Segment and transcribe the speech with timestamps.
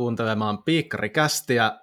[0.00, 1.80] kuuntelemaan Piikkarikästiä.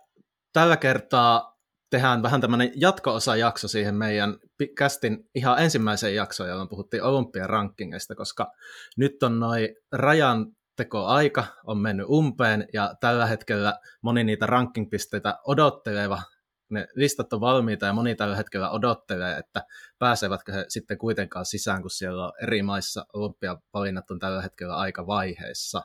[0.53, 1.57] Tällä kertaa
[1.89, 4.37] tehdään vähän tämmöinen jatko-osa-jakso siihen meidän
[4.77, 8.51] kästin ihan ensimmäiseen jaksoon, jolloin puhuttiin olympian rankingista, koska
[8.97, 10.45] nyt on noin rajan
[10.75, 16.21] tekoaika on mennyt umpeen ja tällä hetkellä moni niitä rankingpisteitä odotteleva,
[16.69, 19.63] ne listat on valmiita ja moni tällä hetkellä odottelee, että
[19.99, 25.07] pääsevätkö he sitten kuitenkaan sisään, kun siellä on eri maissa olympiavalinnat on tällä hetkellä aika
[25.07, 25.81] vaiheessa.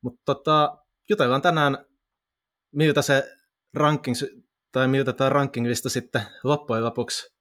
[0.00, 1.78] Mutta tota, jutellaan tänään,
[2.74, 3.32] miltä se
[3.74, 4.16] ranking,
[4.72, 7.32] tai miltä tämä rankinglista sitten loppujen lopuksi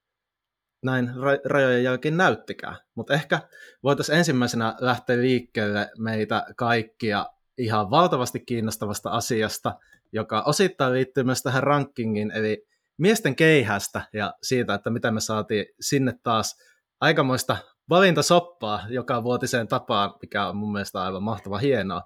[0.83, 1.09] näin
[1.45, 2.77] rajojen jälkeen näyttikään.
[2.95, 3.39] Mutta ehkä
[3.83, 7.25] voitaisiin ensimmäisenä lähteä liikkeelle meitä kaikkia
[7.57, 9.79] ihan valtavasti kiinnostavasta asiasta,
[10.11, 15.65] joka osittain liittyy myös tähän rankingiin, eli miesten keihästä ja siitä, että miten me saatiin
[15.79, 16.55] sinne taas
[17.01, 17.57] aikamoista
[17.89, 22.01] valintasoppaa joka vuotiseen tapaan, mikä on mun mielestä aivan mahtava hienoa.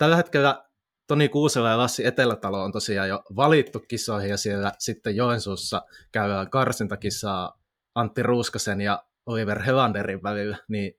[0.00, 0.64] Tällä hetkellä
[1.06, 6.50] Toni Kuusela ja Lassi Etelätalo on tosiaan jo valittu kisoihin ja siellä sitten Joensuussa käydään
[6.50, 7.60] karsintakisaa
[7.94, 10.92] Antti Ruuskasen ja Oliver Helanderin välillä, niin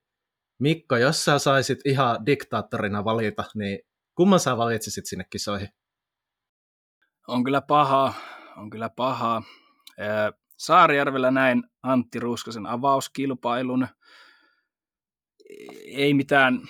[0.60, 3.80] Mikko, jos sä saisit ihan diktaattorina valita, niin
[4.16, 5.70] kumman sä valitsisit sinne kisoihin?
[7.28, 8.14] On kyllä paha,
[8.58, 9.42] on kyllä paha.
[10.58, 13.88] Saarijärvellä näin Antti Ruuskasen avauskilpailun.
[15.86, 16.62] Ei mitään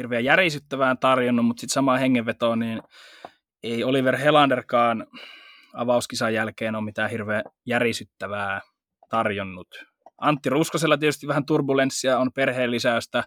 [0.00, 2.82] hirveän järisyttävää tarjonnut, mutta sitten samaan hengenvetoon, niin
[3.62, 5.06] ei Oliver Helanderkaan
[5.74, 8.60] avauskisan jälkeen ole mitään hirveän järisyttävää
[9.10, 9.68] tarjonnut.
[10.18, 13.24] Antti Ruskosella tietysti vähän turbulenssia, on perheen lisäystä,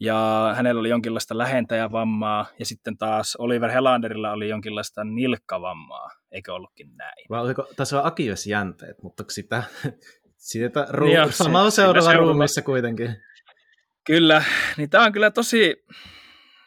[0.00, 6.96] ja hänellä oli jonkinlaista lähentäjävammaa, ja sitten taas Oliver Helanderilla oli jonkinlaista nilkkavammaa, eikö ollutkin
[6.96, 7.26] näin?
[7.30, 9.62] Vai oliko, tässä on Akios-jänteet, mutta sitä,
[10.50, 13.16] siitä ruu- samalla seuraavalla ruumissa kuitenkin.
[14.08, 14.42] Kyllä,
[14.76, 15.84] niin tämä on kyllä tosi,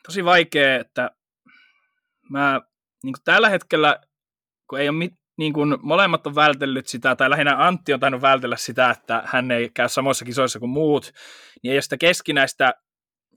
[0.06, 1.12] tosi vaikea, että
[2.29, 2.62] mä
[3.03, 4.00] niin tällä hetkellä,
[4.69, 8.22] kun ei ole mit, niin kuin molemmat on vältellyt sitä, tai lähinnä Antti on tainnut
[8.22, 11.12] vältellä sitä, että hän ei käy samoissa kisoissa kuin muut,
[11.63, 12.74] niin ei ole sitä keskinäistä,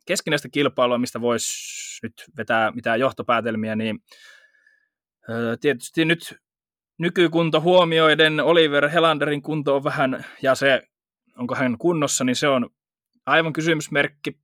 [0.06, 1.46] keskinäistä kilpailua, mistä voisi
[2.02, 3.98] nyt vetää mitään johtopäätelmiä, niin
[5.60, 6.34] tietysti nyt
[6.98, 10.82] nykykunto huomioiden Oliver Helanderin kunto on vähän, ja se,
[11.38, 12.70] onko hän kunnossa, niin se on
[13.26, 14.38] aivan kysymysmerkki.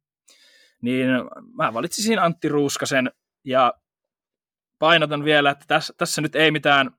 [0.83, 1.09] Niin
[1.55, 3.11] mä valitsisin Antti Ruuskasen,
[3.45, 3.75] ja
[4.79, 6.91] painotan vielä, että tässä, tässä nyt ei mitään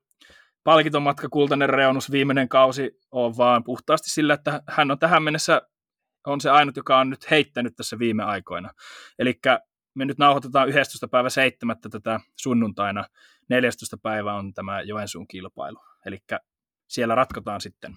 [0.63, 5.61] palkiton matka kultainen reunus viimeinen kausi on vaan puhtaasti sillä, että hän on tähän mennessä
[6.27, 8.69] on se ainut, joka on nyt heittänyt tässä viime aikoina.
[9.19, 9.39] Eli
[9.93, 11.07] me nyt nauhoitetaan 11.
[11.07, 11.77] päivä 7.
[11.91, 13.05] tätä sunnuntaina.
[13.49, 13.97] 14.
[13.97, 15.79] päivä on tämä Joensuun kilpailu.
[16.05, 16.17] Eli
[16.87, 17.93] siellä ratkotaan sitten.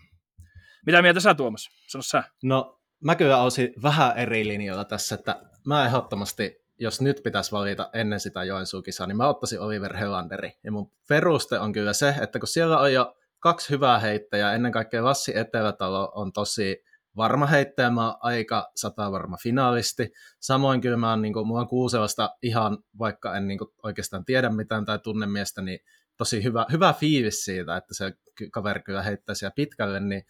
[0.86, 1.70] Mitä mieltä sä Tuomas?
[1.86, 2.24] Sano sä.
[2.42, 7.90] No mä kyllä olisin vähän eri linjoilla tässä, että mä ehdottomasti jos nyt pitäisi valita
[7.92, 10.52] ennen sitä Joensuukisaa, niin mä ottaisin Oliver Helanderi.
[10.64, 14.72] Ja mun peruste on kyllä se, että kun siellä on jo kaksi hyvää heittäjää, ennen
[14.72, 16.84] kaikkea Lassi Etelätalo on tosi
[17.16, 20.12] varma heittäjä, mä oon aika satavarma finaalisti.
[20.40, 24.24] Samoin kyllä mä oon, niin kuin, mulla on Kuuselasta ihan, vaikka en niin kuin, oikeastaan
[24.24, 25.78] tiedä mitään tai tunne miestä, niin
[26.16, 28.12] tosi hyvä, hyvä fiilis siitä, että se
[28.52, 30.22] kaveri kyllä heittää siellä pitkälle, niin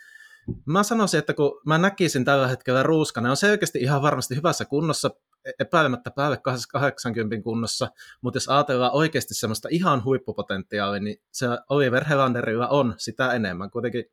[0.67, 5.11] Mä sanoisin, että kun mä näkisin tällä hetkellä Ruuskanen, on selkeästi ihan varmasti hyvässä kunnossa,
[5.59, 6.39] epäilemättä päälle
[6.73, 7.89] 80 kunnossa,
[8.21, 13.71] mutta jos ajatellaan oikeasti semmoista ihan huippupotentiaalia, niin se Oliver Helanderilla on sitä enemmän.
[13.71, 14.05] Kuitenkin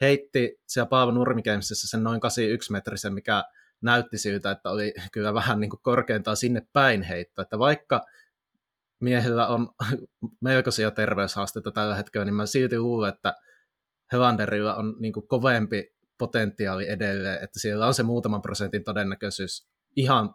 [0.00, 3.44] heitti siellä Paavo Nurmikemsissä sen noin 81 metrisen, mikä
[3.80, 7.42] näytti siltä, että oli kyllä vähän niin kuin korkeintaan sinne päin heitto.
[7.42, 8.02] Että vaikka
[9.00, 9.68] miehellä on
[10.40, 13.34] melkoisia terveyshaasteita tällä hetkellä, niin mä silti luulen, että
[14.12, 20.34] Helanderilla on niin kuin kovempi potentiaali edelleen, että siellä on se muutaman prosentin todennäköisyys ihan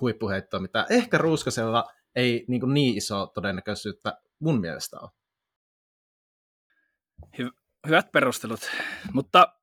[0.00, 1.84] huippuheittoa, mitä ehkä Ruuskasella
[2.14, 5.10] ei niin, kuin niin iso todennäköisyyttä mun mielestä ole.
[7.38, 8.60] Hy- hyvät perustelut,
[9.12, 9.54] mutta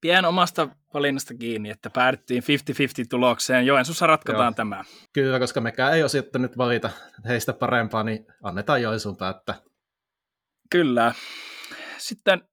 [0.00, 2.46] pien omasta valinnasta kiinni, että päädyttiin 50-50
[3.10, 3.66] tulokseen.
[3.66, 4.52] Joensuussa ratkotaan Joo.
[4.52, 4.84] tämä.
[5.12, 6.90] Kyllä, koska mekään ei osittu nyt valita
[7.28, 9.54] heistä parempaa, niin annetaan Joensuun päättää.
[10.70, 11.14] Kyllä.
[11.98, 12.48] Sitten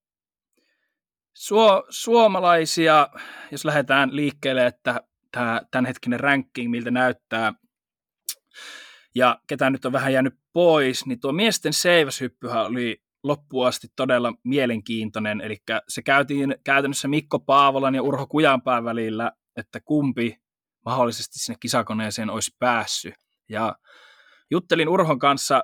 [1.42, 3.08] Suo, suomalaisia,
[3.52, 5.02] jos lähdetään liikkeelle, että
[5.32, 7.54] tämä tämänhetkinen ranking, miltä näyttää,
[9.16, 14.34] ja ketä nyt on vähän jäänyt pois, niin tuo miesten seiväshyppyhän oli loppuun asti todella
[14.44, 15.58] mielenkiintoinen, eli
[15.88, 20.42] se käytiin käytännössä Mikko Paavolan ja Urho Kujanpään välillä, että kumpi
[20.86, 23.16] mahdollisesti sinne kisakoneeseen olisi päässyt.
[23.50, 23.76] Ja
[24.52, 25.64] juttelin Urhon kanssa,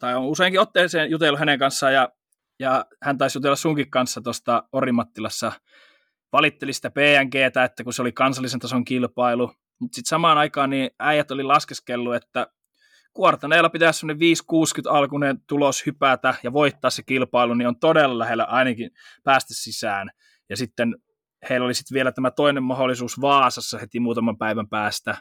[0.00, 2.08] tai on useinkin otteeseen jutellut hänen kanssaan, ja
[2.62, 5.52] ja hän taisi jutella sunkin kanssa tuosta Orimattilassa
[6.32, 10.90] valitteli sitä PNGtä, että kun se oli kansallisen tason kilpailu, mutta sitten samaan aikaan niin
[10.98, 12.46] äijät oli laskeskellut, että
[13.12, 14.36] kuortaneilla pitäisi semmoinen
[14.90, 18.90] 5-60 alkuinen tulos hypätä ja voittaa se kilpailu, niin on todella lähellä ainakin
[19.24, 20.10] päästä sisään.
[20.48, 20.96] Ja sitten
[21.50, 25.16] heillä oli sitten vielä tämä toinen mahdollisuus Vaasassa heti muutaman päivän päästä,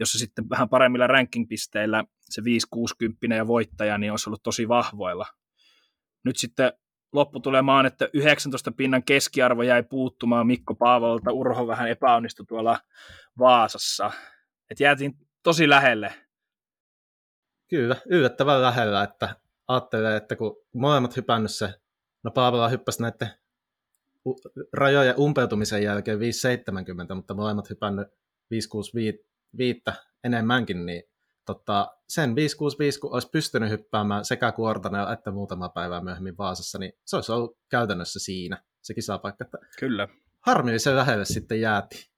[0.00, 2.42] jossa sitten vähän paremmilla ranking-pisteillä se
[3.30, 5.26] 5-60 ja voittaja niin olisi ollut tosi vahvoilla.
[6.24, 6.72] Nyt sitten
[7.12, 11.32] lopputulemaan, että 19 pinnan keskiarvo jäi puuttumaan Mikko Paavolta.
[11.32, 12.78] Urho vähän epäonnistui tuolla
[13.38, 14.10] Vaasassa.
[14.70, 15.12] Et jäätiin
[15.42, 16.14] tosi lähelle.
[17.70, 19.36] Kyllä, yllättävän lähellä, että
[19.68, 21.74] ajattelee, että kun molemmat hypännyt se,
[22.24, 23.30] no Paavola hyppäsi näiden
[24.72, 28.08] rajojen umpeutumisen jälkeen 5,70, mutta molemmat hypännyt
[29.88, 29.94] 5,65
[30.24, 31.02] enemmänkin, niin
[31.46, 36.92] tota, sen 565, kun olisi pystynyt hyppäämään sekä Kuortanella että muutama päivää myöhemmin Vaasassa, niin
[37.04, 39.44] se olisi ollut käytännössä siinä se kisapaikka.
[39.44, 40.08] Että Kyllä.
[40.40, 42.10] Harmillisen lähelle sitten jääti.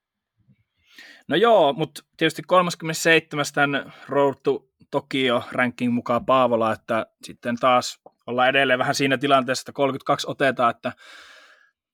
[1.29, 3.45] No joo, mutta tietysti 37.
[3.55, 9.63] tämän Road to Tokyo ranking mukaan Paavola, että sitten taas ollaan edelleen vähän siinä tilanteessa,
[9.63, 10.93] että 32 otetaan, että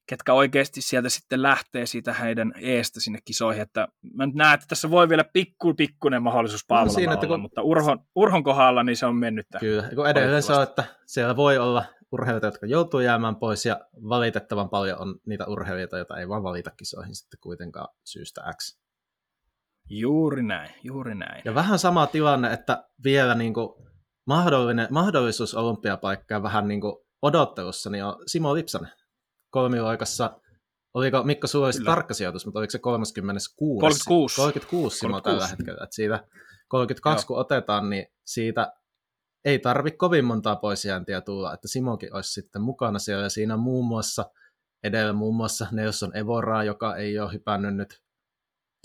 [0.09, 3.63] ketkä oikeasti sieltä sitten lähtee siitä heidän eestä sinne kisoihin.
[3.63, 7.27] Että mä nyt näen, että tässä voi vielä pikku, pikkuinen mahdollisuus Paavolla no siinä, olla,
[7.27, 7.41] kun...
[7.41, 9.47] mutta Urhon, Urhon kohdalla niin se on mennyt.
[9.61, 13.81] Kyllä, kun edelleen se on, että siellä voi olla urheilijoita, jotka joutuu jäämään pois ja
[14.09, 18.79] valitettavan paljon on niitä urheilijoita, joita ei vaan valita kisoihin sitten kuitenkaan syystä X.
[19.91, 21.43] Juuri näin, juuri näin.
[21.45, 23.69] Ja vähän sama tilanne, että vielä niin kuin
[24.27, 28.93] mahdollinen, mahdollisuus olympiapaikkaa vähän niin kuin odottelussa, niin on Simo Lipsanen
[29.51, 30.41] kolmiloikassa,
[30.95, 33.81] oliko Mikko sulla olisi tarkka sijoitus, mutta oliko se 36?
[33.81, 34.37] 36.
[34.37, 35.23] 36 Simo 36.
[35.23, 36.25] tällä hetkellä, että siitä
[36.69, 37.27] 32 Joo.
[37.27, 38.73] kun otetaan, niin siitä
[39.45, 43.87] ei tarvi kovin montaa poisjääntiä tulla, että Simokin olisi sitten mukana siellä, ja siinä muun
[43.87, 44.31] muassa
[44.85, 48.03] edellä muun muassa Nelson Evoraa, joka ei ole hypännyt nyt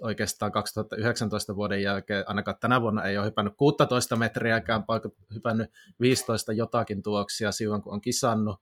[0.02, 6.54] oikeastaan 2019 vuoden jälkeen, ainakaan tänä vuonna ei ole hypännyt 16 metriäkään, vaikka hypännyt 15
[6.54, 8.60] jotakin tuloksia silloin, kun on kisannut.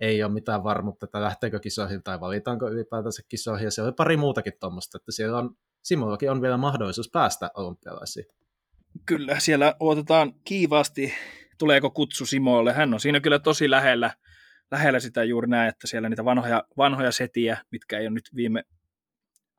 [0.00, 3.64] Ei ole mitään varmuutta, että lähteekö kisoihin tai valitaanko ylipäätänsä kisoihin.
[3.64, 5.50] Ja siellä oli pari muutakin tuommoista, että siellä on,
[5.82, 8.26] Simollakin on vielä mahdollisuus päästä olympialaisiin.
[9.06, 11.14] Kyllä, siellä odotetaan kiivaasti,
[11.58, 12.72] tuleeko kutsu Simolle.
[12.72, 14.14] Hän on siinä kyllä tosi lähellä,
[14.70, 18.64] lähellä sitä juuri näin, että siellä niitä vanhoja, vanhoja setiä, mitkä ei ole nyt viime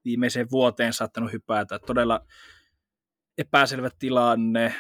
[0.06, 1.80] viimeiseen vuoteen saattanut hypätä.
[1.80, 2.25] Todella
[3.38, 4.75] epäselvä tilanne.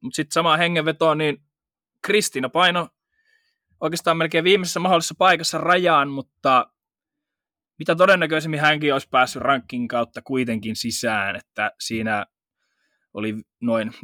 [0.00, 1.42] Mutta sitten sama hengenveto, niin
[2.02, 2.88] Kristiina paino
[3.80, 6.70] oikeastaan melkein viimeisessä mahdollisessa paikassa rajaan, mutta
[7.78, 12.26] mitä todennäköisemmin hänkin olisi päässyt rankin kautta kuitenkin sisään, että siinä
[13.14, 13.94] oli noin 5-7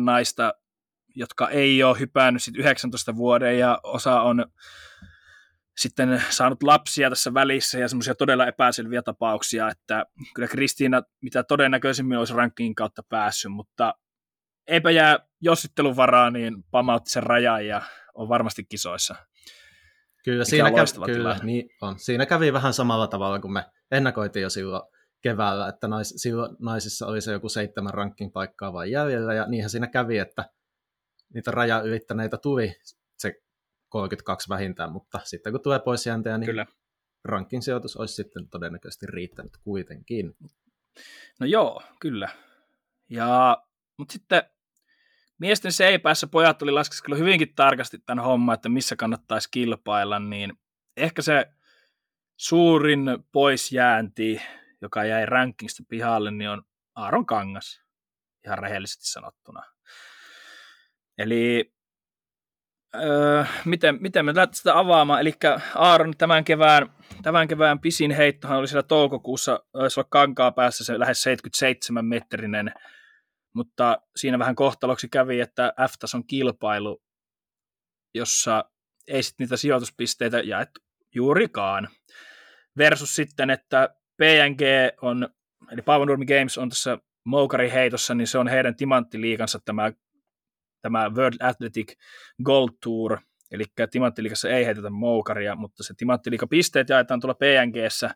[0.00, 0.54] naista,
[1.14, 4.46] jotka ei ole hypännyt 19 vuoden ja osa on
[5.76, 12.18] sitten saanut lapsia tässä välissä ja semmoisia todella epäselviä tapauksia, että kyllä Kristiina mitä todennäköisemmin
[12.18, 13.94] olisi rankingin kautta päässyt, mutta
[14.66, 17.82] eipä jää jossittelun varaa, niin pamautti sen rajan ja
[18.20, 19.14] on varmasti kisoissa.
[20.24, 21.98] Kyllä, siinä, kävi, kyllä niin on.
[21.98, 24.82] siinä kävi vähän samalla tavalla kuin me ennakoitiin jo silloin
[25.22, 29.70] keväällä, että nais, silloin naisissa oli se joku seitsemän ranking paikkaa vain jäljellä, ja niinhän
[29.70, 30.44] siinä kävi, että
[31.34, 32.76] niitä raja ylittäneitä tuli
[33.18, 33.34] se
[33.88, 36.66] 32 vähintään, mutta sitten kun tulee pois jääntäjä, niin Kyllä.
[37.24, 40.36] rankin sijoitus olisi sitten todennäköisesti riittänyt kuitenkin.
[41.40, 42.28] No joo, kyllä.
[43.10, 43.62] Ja,
[43.96, 44.42] mutta sitten
[45.40, 50.52] miesten seipäässä pojat tuli laskeskella hyvinkin tarkasti tämän homman, että missä kannattaisi kilpailla, niin
[50.96, 51.46] ehkä se
[52.36, 54.42] suurin poisjäänti,
[54.80, 56.62] joka jäi rankingista pihalle, niin on
[56.94, 57.82] Aaron Kangas,
[58.46, 59.62] ihan rehellisesti sanottuna.
[61.18, 61.72] Eli
[62.94, 65.32] öö, miten, miten me lähdetään sitä avaamaan, eli
[65.74, 71.22] Aaron tämän kevään, tämän kevään pisin heittohan oli siellä toukokuussa, olisi kankaa päässä se lähes
[71.22, 72.72] 77 metrinen,
[73.52, 77.02] mutta siinä vähän kohtaloksi kävi, että F-tason kilpailu,
[78.14, 78.64] jossa
[79.08, 80.80] ei sitten niitä sijoituspisteitä jaettu
[81.14, 81.88] juurikaan,
[82.78, 84.60] versus sitten, että PNG
[85.02, 85.28] on,
[85.72, 89.92] eli Paavo Games on tässä Moukari heitossa, niin se on heidän timanttiliikansa tämä
[90.82, 91.92] tämä World Athletic
[92.44, 93.18] Gold Tour,
[93.50, 98.10] eli Timanttiliikassa ei heitetä moukaria, mutta se Timanttiliika-pisteet jaetaan tuolla PNGssä,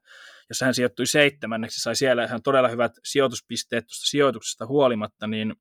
[0.48, 5.54] jossa hän sijoittui seitsemänneksi, sai siellä ihan todella hyvät sijoituspisteet tuosta sijoituksesta huolimatta, niin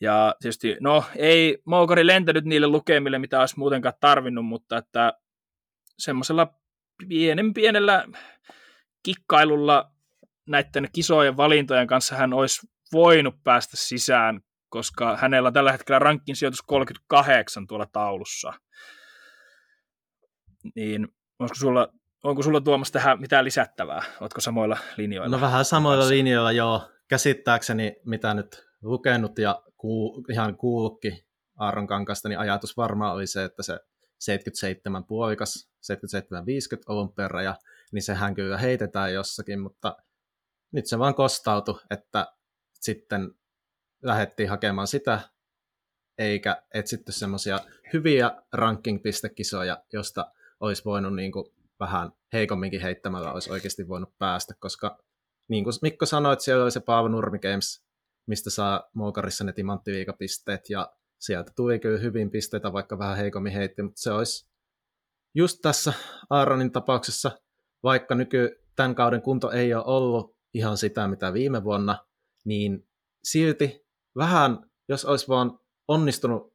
[0.00, 5.12] ja tietysti, no ei Moukari lentänyt niille lukemille, mitä olisi muutenkaan tarvinnut, mutta että
[5.98, 6.54] semmoisella
[7.08, 8.04] pienen pienellä
[9.02, 9.92] kikkailulla
[10.46, 14.40] näiden kisojen valintojen kanssa hän olisi voinut päästä sisään
[14.72, 18.52] koska hänellä on tällä hetkellä rankin sijoitus 38 tuolla taulussa.
[20.74, 21.88] Niin olisiko sulla
[22.22, 24.02] onko sulla Tuomas tähän mitään lisättävää?
[24.20, 25.36] Oletko samoilla linjoilla?
[25.36, 26.90] No vähän samoilla linjoilla, joo.
[27.08, 31.18] Käsittääkseni, mitä nyt lukenut ja kuul, ihan kuullutkin
[31.56, 33.80] Aaron Kankasta, niin ajatus varmaan oli se, että se
[34.18, 35.96] 77 puolikas, 77-50
[36.88, 37.54] olympiaraja,
[37.92, 39.96] niin sehän kyllä heitetään jossakin, mutta
[40.72, 42.26] nyt se vaan kostautui, että
[42.72, 43.34] sitten
[44.02, 45.20] lähdettiin hakemaan sitä,
[46.18, 47.58] eikä etsitty semmoisia
[47.92, 51.46] hyviä ranking-pistekisoja, josta olisi voinut niin kuin
[51.82, 54.98] vähän heikomminkin heittämällä olisi oikeasti voinut päästä, koska
[55.48, 57.84] niin kuin Mikko sanoi, että siellä oli se Paavo Nurmi Games,
[58.26, 63.82] mistä saa Moukarissa ne timanttiviikapisteet, ja sieltä tuli kyllä hyvin pisteitä, vaikka vähän heikommin heitti,
[63.82, 64.50] mutta se olisi
[65.34, 65.92] just tässä
[66.30, 67.30] Aaronin tapauksessa,
[67.82, 72.06] vaikka nyky tämän kauden kunto ei ole ollut ihan sitä, mitä viime vuonna,
[72.44, 72.88] niin
[73.24, 73.86] silti
[74.16, 75.58] vähän, jos olisi vaan
[75.88, 76.52] onnistunut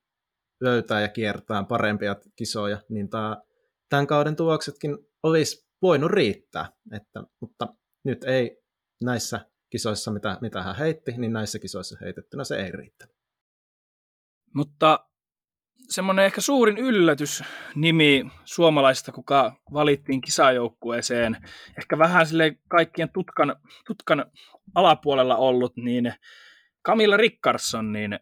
[0.61, 3.41] löytää ja kiertää parempia kisoja, niin tämä,
[3.89, 6.71] tämän kauden tuloksetkin olisi voinut riittää.
[6.91, 7.67] Että, mutta
[8.05, 8.61] nyt ei
[9.03, 13.15] näissä kisoissa, mitä, mitä hän heitti, niin näissä kisoissa heitettynä se ei riittänyt.
[14.55, 15.09] Mutta
[15.89, 17.43] semmoinen ehkä suurin yllätys
[17.75, 21.37] nimi suomalaista, kuka valittiin kisajoukkueeseen,
[21.77, 23.55] ehkä vähän sille kaikkien tutkan,
[23.87, 24.31] tutkan
[24.75, 26.13] alapuolella ollut, niin
[26.87, 28.19] Camilla Rickarson, niin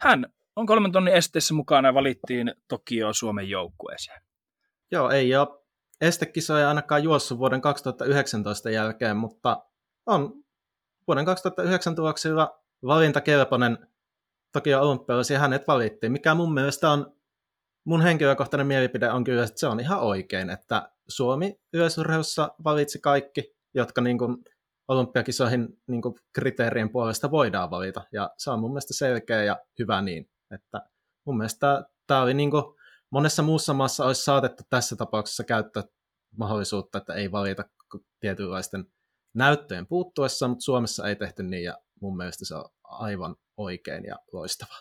[0.00, 4.22] hän on kolmen tonnin esteessä mukana ja valittiin Tokio Suomen joukkueeseen.
[4.90, 5.48] Joo, ei ole
[6.00, 9.64] estekisoja ainakaan juossut vuoden 2019 jälkeen, mutta
[10.06, 10.44] on
[11.06, 13.78] vuoden 2009 tuloksilla valintakelpoinen
[14.52, 17.16] Tokio olympialaisia hänet valittiin, mikä mun mielestä on,
[17.84, 23.56] mun henkilökohtainen mielipide on kyllä, että se on ihan oikein, että Suomi yleisurheussa valitsi kaikki,
[23.74, 24.36] jotka niin kuin
[24.88, 30.02] olympiakisoihin niin kuin kriteerien puolesta voidaan valita, ja se on mun mielestä selkeä ja hyvä
[30.02, 30.82] niin, että
[31.26, 32.64] mun mielestä tämä oli niin kuin,
[33.10, 35.82] monessa muussa maassa olisi saatettu tässä tapauksessa käyttää
[36.36, 37.64] mahdollisuutta, että ei valita
[38.20, 38.84] tietynlaisten
[39.34, 44.16] näyttöjen puuttuessa, mutta Suomessa ei tehty niin, ja mun mielestä se on aivan oikein ja
[44.32, 44.74] loistava.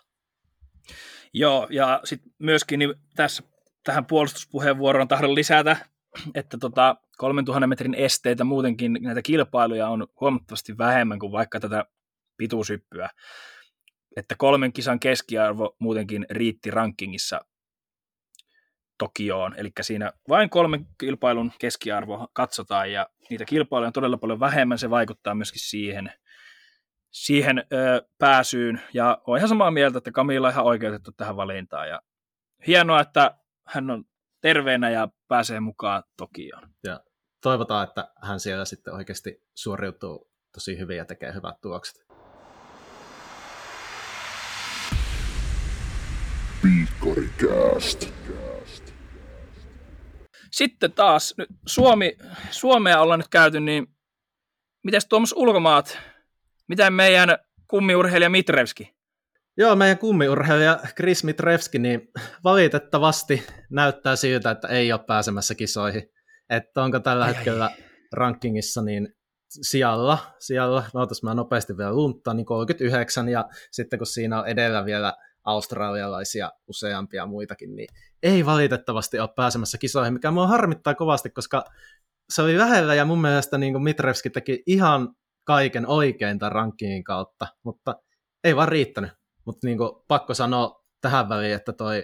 [1.34, 3.44] Joo, ja sitten myöskin niin tässä
[3.84, 5.78] tähän puolustuspuheenvuoroon tahdon lisätä,
[6.36, 11.86] että tota, 3000 metrin esteitä muutenkin näitä kilpailuja on huomattavasti vähemmän kuin vaikka tätä
[12.38, 13.10] pituusyppyä.
[14.16, 17.42] Että kolmen kisan keskiarvo muutenkin riitti rankingissa
[18.98, 24.78] Tokioon, eli siinä vain kolmen kilpailun keskiarvo katsotaan, ja niitä kilpailuja on todella paljon vähemmän,
[24.78, 26.12] se vaikuttaa myöskin siihen,
[27.12, 31.90] siihen ö, pääsyyn, ja olen ihan samaa mieltä, että Camilla on ihan oikeutettu tähän valintaan,
[31.90, 32.02] ja
[32.68, 33.38] hienoa, että
[33.68, 34.04] hän on
[34.42, 36.70] terveenä ja pääsee mukaan Tokioon.
[36.84, 37.00] Ja
[37.42, 42.08] toivotaan, että hän siellä sitten oikeasti suoriutuu tosi hyvin ja tekee hyvät tulokset.
[46.62, 48.14] Piikkarikäst.
[50.52, 52.18] Sitten taas, nyt Suomi,
[52.52, 53.88] Suomea ollaan nyt käyty, niin
[54.84, 55.98] mitäs Tuomas ulkomaat,
[56.68, 58.98] mitä meidän kummiurheilija Mitrevski?
[59.58, 62.12] Joo, meidän kummiurheilija Chris Mitrevski, niin
[62.44, 66.04] valitettavasti näyttää siltä, että ei ole pääsemässä kisoihin.
[66.50, 67.84] Että onko tällä ai, hetkellä ai.
[68.14, 69.16] rankingissa niin
[69.50, 74.86] sijalla, sijalla, no mä nopeasti vielä luntta, niin 39, ja sitten kun siinä on edellä
[74.86, 75.14] vielä
[75.48, 77.88] australialaisia useampia muitakin, niin
[78.24, 81.64] ei valitettavasti ole pääsemässä kisoihin, mikä mua harmittaa kovasti, koska
[82.30, 87.48] se oli lähellä ja mun mielestä niin Mitrevski teki ihan kaiken oikein tämän rankingin kautta,
[87.64, 87.96] mutta
[88.44, 89.12] ei vaan riittänyt.
[89.46, 89.78] Mutta niin
[90.08, 92.04] pakko sanoa tähän väliin, että toi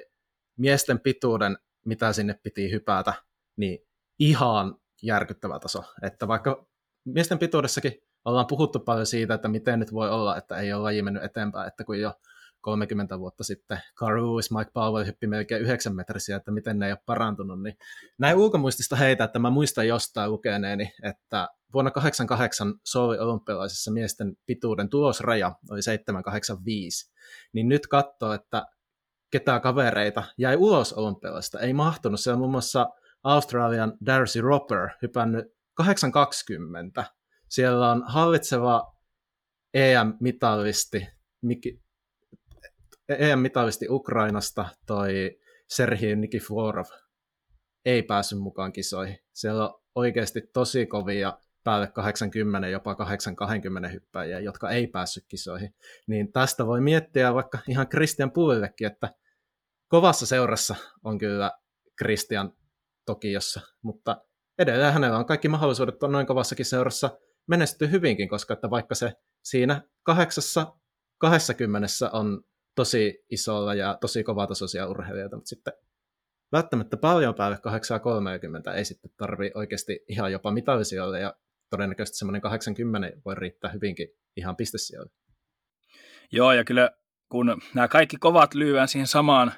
[0.57, 3.13] miesten pituuden, mitä sinne piti hypätä,
[3.57, 3.79] niin
[4.19, 5.83] ihan järkyttävä taso.
[6.01, 6.67] Että vaikka
[7.05, 7.93] miesten pituudessakin
[8.25, 11.67] ollaan puhuttu paljon siitä, että miten nyt voi olla, että ei ole laji mennyt eteenpäin,
[11.67, 12.13] että kun jo
[12.63, 16.91] 30 vuotta sitten Carl Lewis, Mike Powell hyppi melkein 9 metrisiä, että miten ne ei
[16.91, 17.77] ole parantunut, niin
[18.19, 24.89] näin ulkomuistista heitä, että mä muistan jostain lukeneeni, että vuonna 88 Souli olympialaisessa miesten pituuden
[24.89, 27.11] tulosraja oli 785,
[27.53, 28.65] niin nyt katsoo, että
[29.31, 32.19] ketä kavereita jäi ulos olympialaisesta, ei mahtunut.
[32.19, 32.89] Se on muun muassa
[33.23, 37.03] Australian Darcy Roper hypännyt 820.
[37.49, 38.93] Siellä on hallitseva
[39.73, 41.07] EM-mitallisti
[43.09, 46.85] EM-mitalisti Ukrainasta, toi Serhii Nikiforov,
[47.85, 49.19] ei päässyt mukaan kisoihin.
[49.33, 55.75] Siellä on oikeasti tosi kovia päälle 80, jopa 820 hyppäjiä, jotka ei päässyt kisoihin.
[56.07, 59.09] Niin tästä voi miettiä vaikka ihan Christian Pullillekin, että
[59.87, 61.51] kovassa seurassa on kyllä
[61.97, 62.53] Christian
[63.05, 64.25] Tokiossa, mutta
[64.59, 69.13] edelleen hänellä on kaikki mahdollisuudet on noin kovassakin seurassa menestyy hyvinkin, koska että vaikka se
[69.43, 70.73] siinä kahdeksassa
[71.17, 72.43] 20 on
[72.75, 75.73] tosi isolla ja tosi kovatasoisia urheilijoita, mutta sitten
[76.51, 81.33] välttämättä paljon päälle 830 ei sitten tarvi oikeasti ihan jopa mitallisijoille ja
[81.69, 85.11] todennäköisesti semmoinen 80 voi riittää hyvinkin ihan pistesijoille.
[86.31, 86.91] Joo, ja kyllä
[87.29, 89.51] kun nämä kaikki kovat lyöään siihen samaan,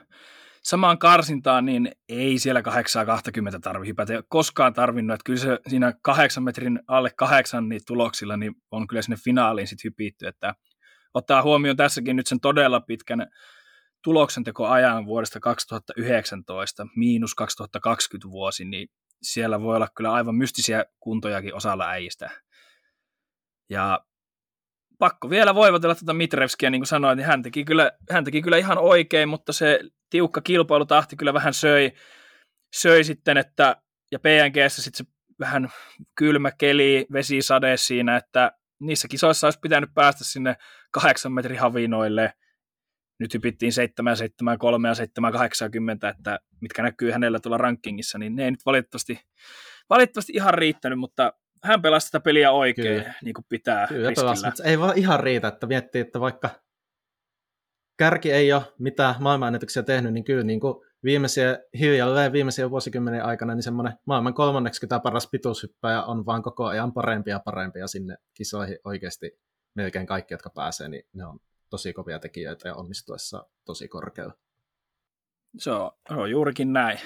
[0.63, 4.13] samaan karsintaan, niin ei siellä 820 tarvi hypätä.
[4.13, 8.88] Ei koskaan tarvinnut, että kyllä se siinä kahdeksan metrin alle kahdeksan niin tuloksilla niin on
[8.88, 10.55] kyllä sinne finaaliin sitten hypitty, että
[11.15, 13.27] ottaa huomioon tässäkin nyt sen todella pitkän
[14.03, 18.88] tuloksentekoajan vuodesta 2019 miinus 2020 vuosi, niin
[19.22, 22.29] siellä voi olla kyllä aivan mystisiä kuntojakin osalla äijistä.
[23.69, 24.05] Ja
[25.00, 28.57] pakko vielä voivotella tuota Mitrevskiä, niin kuin sanoin, niin hän teki, kyllä, hän teki kyllä
[28.57, 29.79] ihan oikein, mutta se
[30.10, 31.91] tiukka kilpailutahti kyllä vähän söi,
[32.75, 33.81] söi sitten, että,
[34.12, 35.69] ja PNGssä sitten se vähän
[36.15, 40.55] kylmä keli, vesisade siinä, että niissä kisoissa olisi pitänyt päästä sinne
[40.96, 42.34] kahdeksan metrin havinoille.
[43.20, 48.36] Nyt hypittiin 7, 7, 3 ja 7, 80, että mitkä näkyy hänellä tuolla rankingissa, niin
[48.36, 49.20] ne ei nyt valitettavasti,
[49.90, 51.34] valitettavasti ihan riittänyt, mutta
[51.64, 53.14] hän pelasi sitä peliä oikein, Kyllä.
[53.24, 56.50] niin kuin pitää Kyllä, pelasi, mutta ei vaan ihan riitä, että miettii, että vaikka
[57.98, 63.56] kärki ei ole mitään maailmanennätyksiä tehnyt, niin kyllä niin kuin viimeisiä, hiljalleen viimeisiä vuosikymmenen aikana
[63.56, 68.18] niin semmoinen maailman kolmanneksi tämä paras pituushyppäjä on vaan koko ajan parempia ja parempia sinne
[68.34, 69.40] kisoihin oikeasti
[69.75, 71.39] melkein kaikki, jotka pääsee, niin ne on
[71.70, 74.34] tosi kovia tekijöitä ja onnistuessa tosi korkealla.
[75.58, 77.00] Se on, on juurikin näin.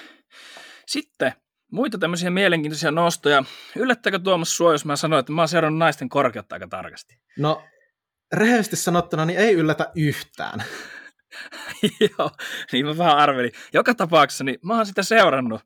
[0.88, 1.34] Sitten
[1.72, 3.44] muita tämmöisiä mielenkiintoisia nostoja.
[3.76, 7.20] Yllättäkö Tuomas sua, jos mä sanoin, että mä oon seurannut naisten korkeutta aika tarkasti?
[7.38, 7.64] No,
[8.34, 10.64] rehellisesti sanottuna, niin ei yllätä yhtään.
[12.18, 12.32] Joo,
[12.72, 13.52] niin mä vähän arvelin.
[13.74, 15.62] Joka tapauksessa niin mä oon sitä seurannut.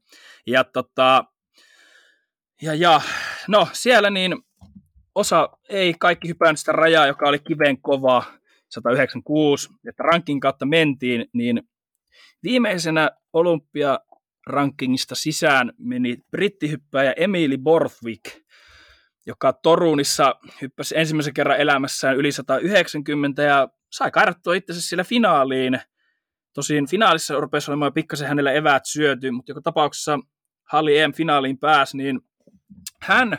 [0.48, 1.26] Ja tota,
[2.62, 3.02] ja, ja
[3.48, 4.44] no siellä niin
[5.16, 8.24] osa ei kaikki hypännyt sitä rajaa, joka oli kiven kova,
[8.70, 11.62] 196, että rankin kautta mentiin, niin
[12.44, 14.00] viimeisenä olympia
[14.48, 18.26] rankingista sisään meni brittihyppäjä Emily Borthwick,
[19.26, 25.80] joka Torunissa hyppäsi ensimmäisen kerran elämässään yli 190 ja sai kairattua itsensä sillä finaaliin.
[26.54, 30.20] Tosin finaalissa rupesi olemaan pikkasen hänellä eväät syöty, mutta joka tapauksessa
[30.64, 32.22] Halli EM-finaaliin pääsi, niin
[33.02, 33.38] hän,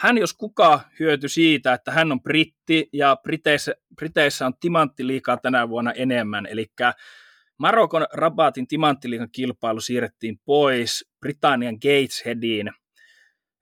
[0.00, 5.68] hän jos kuka hyötyi siitä, että hän on britti ja Briteissä, Briteissä on timanttiliikaa tänä
[5.68, 6.46] vuonna enemmän.
[6.46, 6.66] Eli
[7.58, 12.70] Marokon Rabatin timanttiliikan kilpailu siirrettiin pois Britannian Gatesheadiin.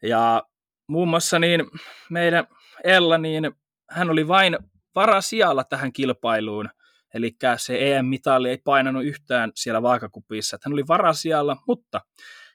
[0.02, 0.42] Ja
[0.86, 1.64] muun muassa niin
[2.10, 2.46] meidän
[2.84, 3.52] Ella, niin
[3.90, 4.58] hän oli vain
[4.94, 6.68] varasijalla tähän kilpailuun.
[7.14, 10.58] Eli se EM-mitali ei painanut yhtään siellä vaakakupissa.
[10.64, 12.00] Hän oli varasijalla, mutta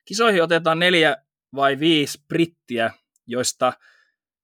[0.05, 1.17] kisoihin otetaan neljä
[1.55, 2.91] vai viisi brittiä,
[3.27, 3.73] joista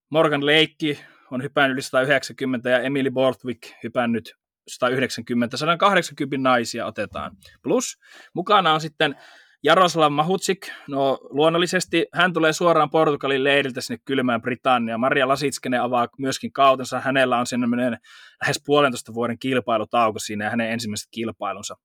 [0.10, 1.00] Morgan Leikki
[1.32, 4.36] on hypännyt yli 190 ja Emily Borthwick hypännyt
[4.68, 7.32] 190, 180 naisia otetaan.
[7.63, 7.98] Plus
[8.34, 9.15] mukana on sitten
[9.63, 15.00] Jaroslav Mahutsik, no luonnollisesti hän tulee suoraan Portugalin leiriltä sinne kylmään Britanniaan.
[15.00, 17.00] Maria Lasitskene avaa myöskin kautensa.
[17.00, 17.98] Hänellä on semmoinen
[18.42, 21.76] lähes puolentoista vuoden kilpailutauko siinä ja hänen ensimmäiset kilpailunsa.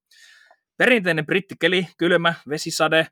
[0.76, 3.06] Perinteinen brittikeli, kylmä, vesisade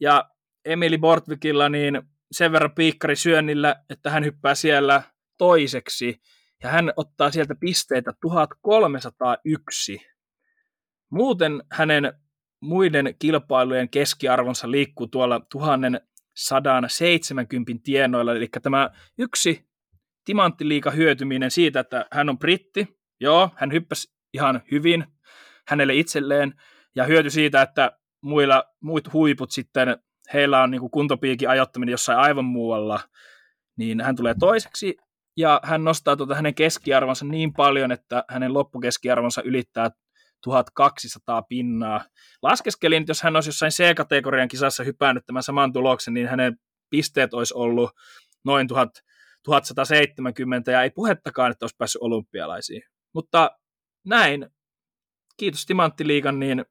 [0.00, 0.24] ja
[0.64, 5.02] Emily Bortvikilla niin sen verran piikkari syönnillä, että hän hyppää siellä
[5.38, 6.20] toiseksi.
[6.62, 10.06] Ja hän ottaa sieltä pisteitä 1301.
[11.10, 12.12] Muuten hänen
[12.60, 19.68] muiden kilpailujen keskiarvonsa liikkuu tuolla 1170 tienoilla, eli tämä yksi
[20.24, 25.06] timanttiliika hyötyminen siitä, että hän on britti, joo, hän hyppäsi ihan hyvin
[25.68, 26.54] hänelle itselleen,
[26.96, 29.96] ja hyöty siitä, että muilla, muut huiput sitten,
[30.32, 33.00] heillä on niin kuntopiikin ajottaminen jossain aivan muualla,
[33.76, 34.96] niin hän tulee toiseksi,
[35.36, 39.90] ja hän nostaa tuota hänen keskiarvonsa niin paljon, että hänen loppukeskiarvonsa ylittää
[40.44, 42.04] 1200 pinnaa.
[42.42, 46.56] Laskeskelin, että jos hän olisi jossain C-kategorian kisassa hypännyt tämän saman tuloksen, niin hänen
[46.90, 47.90] pisteet olisi ollut
[48.44, 48.90] noin 1000,
[49.44, 52.82] 1170 ja ei puhettakaan, että olisi päässyt olympialaisiin.
[53.14, 53.50] Mutta
[54.06, 54.46] näin,
[55.36, 56.64] kiitos Timanttiliigan, niin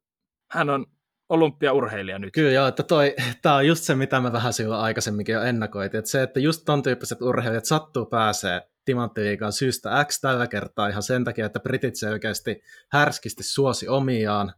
[0.51, 0.85] hän on
[1.29, 2.33] olympiaurheilija nyt.
[2.33, 5.99] Kyllä joo, että toi, tämä on just se, mitä me vähän silloin aikaisemminkin jo ennakoitiin,
[5.99, 11.03] että se, että just ton tyyppiset urheilijat sattuu pääsee timanttiliigaan syystä X tällä kertaa ihan
[11.03, 12.61] sen takia, että britit selkeästi
[12.91, 14.53] härskisti suosi omiaan,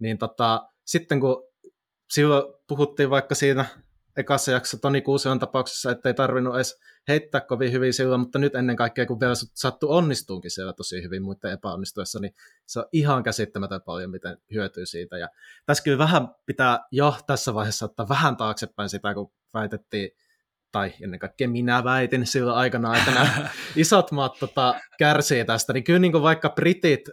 [0.00, 1.44] niin tota, sitten kun
[2.10, 3.64] silloin puhuttiin vaikka siinä
[4.18, 8.54] ekassa jaksossa Toni Kuusion tapauksessa, että ei tarvinnut edes heittää kovin hyvin silloin, mutta nyt
[8.54, 12.34] ennen kaikkea, kun vielä sattuu onnistuunkin siellä tosi hyvin muiden epäonnistuessa, niin
[12.66, 15.18] se on ihan käsittämätön paljon, miten hyötyy siitä.
[15.18, 15.28] Ja
[15.66, 20.10] tässä kyllä vähän pitää jo tässä vaiheessa ottaa vähän taaksepäin sitä, kun väitettiin,
[20.72, 25.84] tai ennen kaikkea minä väitin silloin aikana, että nämä isot maat tota, kärsii tästä, niin
[25.84, 27.08] kyllä niin kuin vaikka britit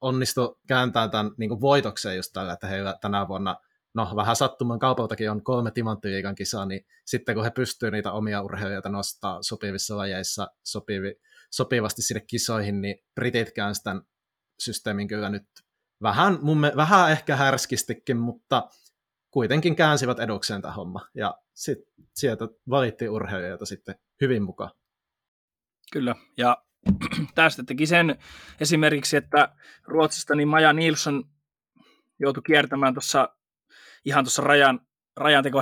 [0.00, 3.56] onnistu kääntämään tämän niin kuin voitokseen just tällä, että heillä tänä vuonna
[3.94, 8.42] no vähän sattuman kaupaltakin on kolme timanttiviikan kisaa, niin sitten kun he pystyvät niitä omia
[8.42, 11.14] urheilijoita nostaa sopivissa lajeissa sopivi,
[11.50, 13.52] sopivasti sinne kisoihin, niin britit
[13.84, 14.02] tämän
[14.60, 15.46] systeemin kyllä nyt
[16.02, 18.68] vähän, mun me, vähän ehkä härskistikin, mutta
[19.30, 21.00] kuitenkin käänsivät edukseen tämä homma.
[21.14, 21.78] Ja sit,
[22.14, 24.70] sieltä valittiin urheilijoita sitten hyvin mukaan.
[25.92, 26.64] Kyllä, ja
[27.34, 28.18] tästä teki sen
[28.60, 31.24] esimerkiksi, että Ruotsista niin Maja Nilsson
[32.18, 33.36] joutui kiertämään tuossa
[34.04, 34.80] ihan tuossa rajan,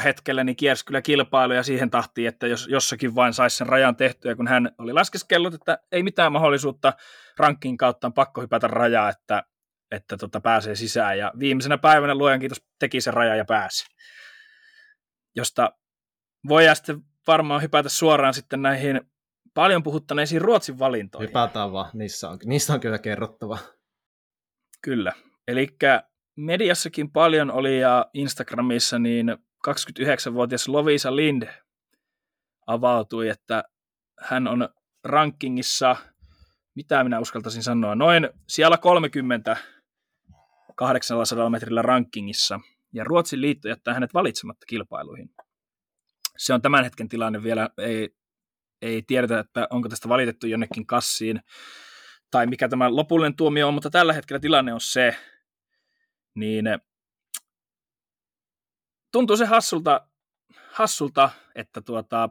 [0.05, 4.35] hetkellä, niin kiersi kyllä kilpailuja siihen tahtiin, että jos jossakin vain saisi sen rajan tehtyä,
[4.35, 6.93] kun hän oli laskeskellut, että ei mitään mahdollisuutta
[7.39, 9.43] rankin kautta on pakko hypätä rajaa, että,
[9.91, 11.19] että tota, pääsee sisään.
[11.19, 13.87] Ja viimeisenä päivänä luojan kiitos teki sen raja ja pääsi.
[15.37, 15.73] Josta
[16.49, 19.01] voi sitten varmaan hypätä suoraan sitten näihin
[19.55, 21.29] paljon puhuttaneisiin Ruotsin valintoihin.
[21.29, 23.59] Hypätään vaan, niissä on, niissä on kyllä kerrottava.
[24.83, 25.13] Kyllä,
[25.49, 25.69] eli
[26.41, 29.37] mediassakin paljon oli ja Instagramissa niin
[29.69, 31.49] 29-vuotias Lovisa Lind
[32.67, 33.65] avautui, että
[34.21, 34.69] hän on
[35.05, 35.97] rankingissa,
[36.75, 39.57] mitä minä uskaltaisin sanoa, noin siellä 30
[40.75, 42.61] 800 metrillä rankingissa,
[42.93, 45.31] ja Ruotsin liitto jättää hänet valitsematta kilpailuihin.
[46.37, 48.11] Se on tämän hetken tilanne vielä, ei,
[48.83, 51.41] ei tiedetä, että onko tästä valitettu jonnekin kassiin,
[52.31, 55.17] tai mikä tämä lopullinen tuomio on, mutta tällä hetkellä tilanne on se,
[56.35, 56.65] niin
[59.13, 60.07] tuntuu se hassulta,
[60.73, 62.29] hassulta että tuota,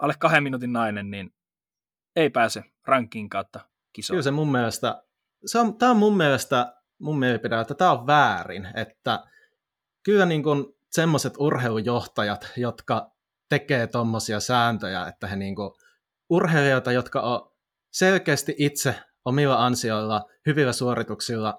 [0.00, 1.34] alle kahden minuutin nainen niin
[2.16, 3.60] ei pääse rankin kautta
[3.92, 4.14] kisoon.
[4.14, 5.02] Kyllä se mun mielestä,
[5.46, 9.24] se on, tämä on mun mielestä, mun mielipide, että tämä on väärin, että
[10.02, 13.10] kyllä niin kuin semmoiset urheilujohtajat, jotka
[13.48, 15.70] tekee tuommoisia sääntöjä, että he niin kuin,
[16.30, 17.52] urheilijoita, jotka on
[17.92, 21.58] selkeästi itse omilla ansioilla, hyvillä suorituksilla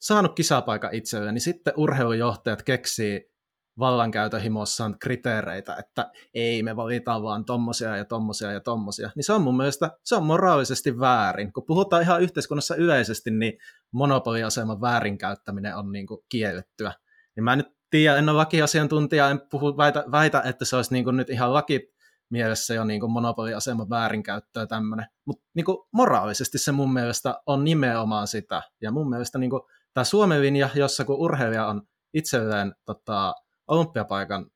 [0.00, 3.30] saanut kisapaikan itselleen, niin sitten urheilujohtajat keksii
[3.78, 9.32] vallankäytön himossaan kriteereitä, että ei me valitaan vaan tommosia ja tommosia ja tommosia, niin se
[9.32, 11.52] on mun mielestä, se on moraalisesti väärin.
[11.52, 13.52] Kun puhutaan ihan yhteiskunnassa yleisesti, niin
[13.92, 16.92] monopoliaseman väärinkäyttäminen on niin kuin kiellettyä.
[17.36, 21.04] Niin mä nyt tiedä, en ole lakiasiantuntija, en puhu, väitä, väitä että se olisi niin
[21.04, 21.92] kuin nyt ihan laki
[22.30, 28.26] mielessä jo niin kuin monopoliaseman väärinkäyttöä tämmöinen, mutta niin moraalisesti se mun mielestä on nimenomaan
[28.26, 29.62] sitä, ja mun mielestä niin kuin
[29.94, 31.82] tämä Suomen linja, jossa kun urheilija on
[32.14, 33.34] itselleen tota,
[33.68, 34.46] olympiapaikan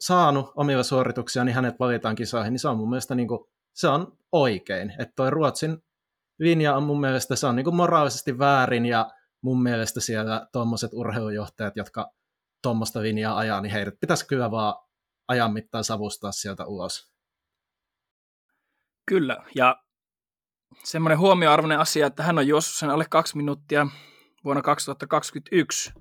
[0.00, 3.40] saanut omilla suorituksia, niin hänet valitaan kisoihin, niin se on mun mielestä niin kuin,
[3.74, 4.90] se on oikein.
[4.90, 5.78] Että toi Ruotsin
[6.38, 9.10] linja on mun mielestä, se on niin kuin moraalisesti väärin, ja
[9.42, 12.12] mun mielestä siellä tuommoiset urheilujohtajat, jotka
[12.62, 14.74] tuommoista linjaa ajaa, niin heidät pitäisi kyllä vaan
[15.28, 17.12] ajan mittaan savustaa sieltä ulos.
[19.06, 19.76] Kyllä, ja
[20.84, 23.86] semmoinen huomioarvoinen asia, että hän on juossut sen alle kaksi minuuttia
[24.44, 25.92] vuonna 2021.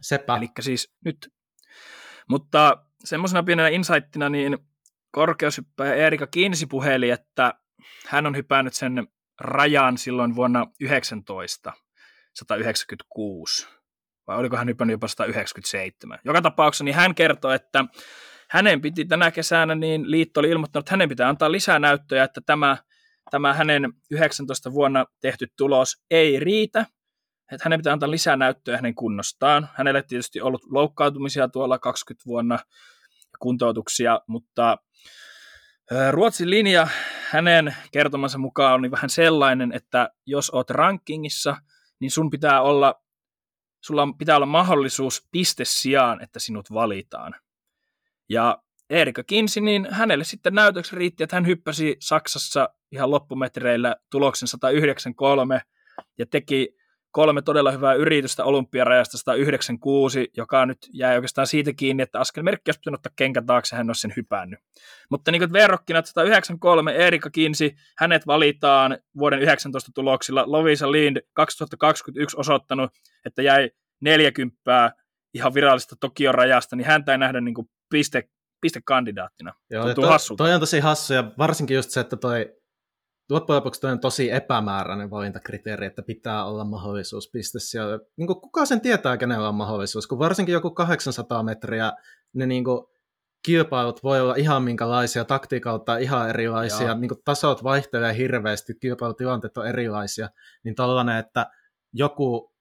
[0.00, 0.36] Sepä.
[0.36, 1.32] Eli siis nyt.
[2.28, 4.58] Mutta semmoisena pienenä insightina, niin
[5.10, 7.54] korkeushyppäjä Erika Kiinsi puheli, että
[8.06, 9.08] hän on hypännyt sen
[9.40, 11.72] rajan silloin vuonna 19,
[12.34, 13.68] 196.
[14.26, 16.18] Vai oliko hän hypännyt jopa 197?
[16.24, 17.84] Joka tapauksessa niin hän kertoi, että
[18.50, 22.40] hänen piti tänä kesänä, niin liitto oli ilmoittanut, että hänen pitää antaa lisää näyttöjä, että
[22.46, 22.76] tämä,
[23.30, 26.86] tämä hänen 19 vuonna tehty tulos ei riitä,
[27.52, 29.68] että hänen pitää antaa lisää näyttöä hänen kunnostaan.
[29.74, 32.58] Hänelle tietysti ollut loukkaantumisia tuolla 20 vuonna
[33.38, 34.78] kuntoutuksia, mutta
[36.10, 36.88] Ruotsin linja
[37.30, 41.56] hänen kertomansa mukaan on vähän sellainen, että jos oot rankingissa,
[42.00, 43.02] niin sun pitää olla,
[43.84, 47.34] sulla pitää olla mahdollisuus piste sijaan, että sinut valitaan.
[48.28, 54.48] Ja Erika Kinsi, niin hänelle sitten näytöksi riitti, että hän hyppäsi Saksassa ihan loppumetreillä tuloksen
[54.48, 55.60] 193
[56.18, 56.79] ja teki
[57.10, 62.80] kolme todella hyvää yritystä olympiarajasta 196, joka nyt jäi oikeastaan siitä kiinni, että askelmerkki olisi
[62.80, 64.60] pitänyt ottaa kenkä taakse, hän olisi sen hypännyt.
[65.10, 70.44] Mutta niin kuin verrokkina 193 Erika Kinsi, hänet valitaan vuoden 19 tuloksilla.
[70.46, 72.90] Lovisa Lind 2021 osoittanut,
[73.26, 73.70] että jäi
[74.00, 74.92] 40
[75.34, 78.28] ihan virallista Tokion rajasta, niin häntä ei nähdä niin kuin piste,
[78.60, 79.52] pistekandidaattina.
[79.70, 82.59] Joo, Tuntuu toi, toi on tosi hassu, ja varsinkin just se, että toi
[83.34, 87.98] loppujen lopuksi on tosi epämääräinen valintakriteeri, että pitää olla mahdollisuus piste siellä.
[88.16, 91.92] Niin kuin kuka sen tietää, kenellä on mahdollisuus, kun varsinkin joku 800 metriä,
[92.32, 92.86] ne niin kuin
[93.42, 99.66] kilpailut voi olla ihan minkälaisia, taktiikalta ihan erilaisia, niin kuin tasot vaihtelee hirveästi, kilpailutilanteet on
[99.66, 100.28] erilaisia,
[100.64, 101.46] niin tällainen, että
[101.92, 102.54] joku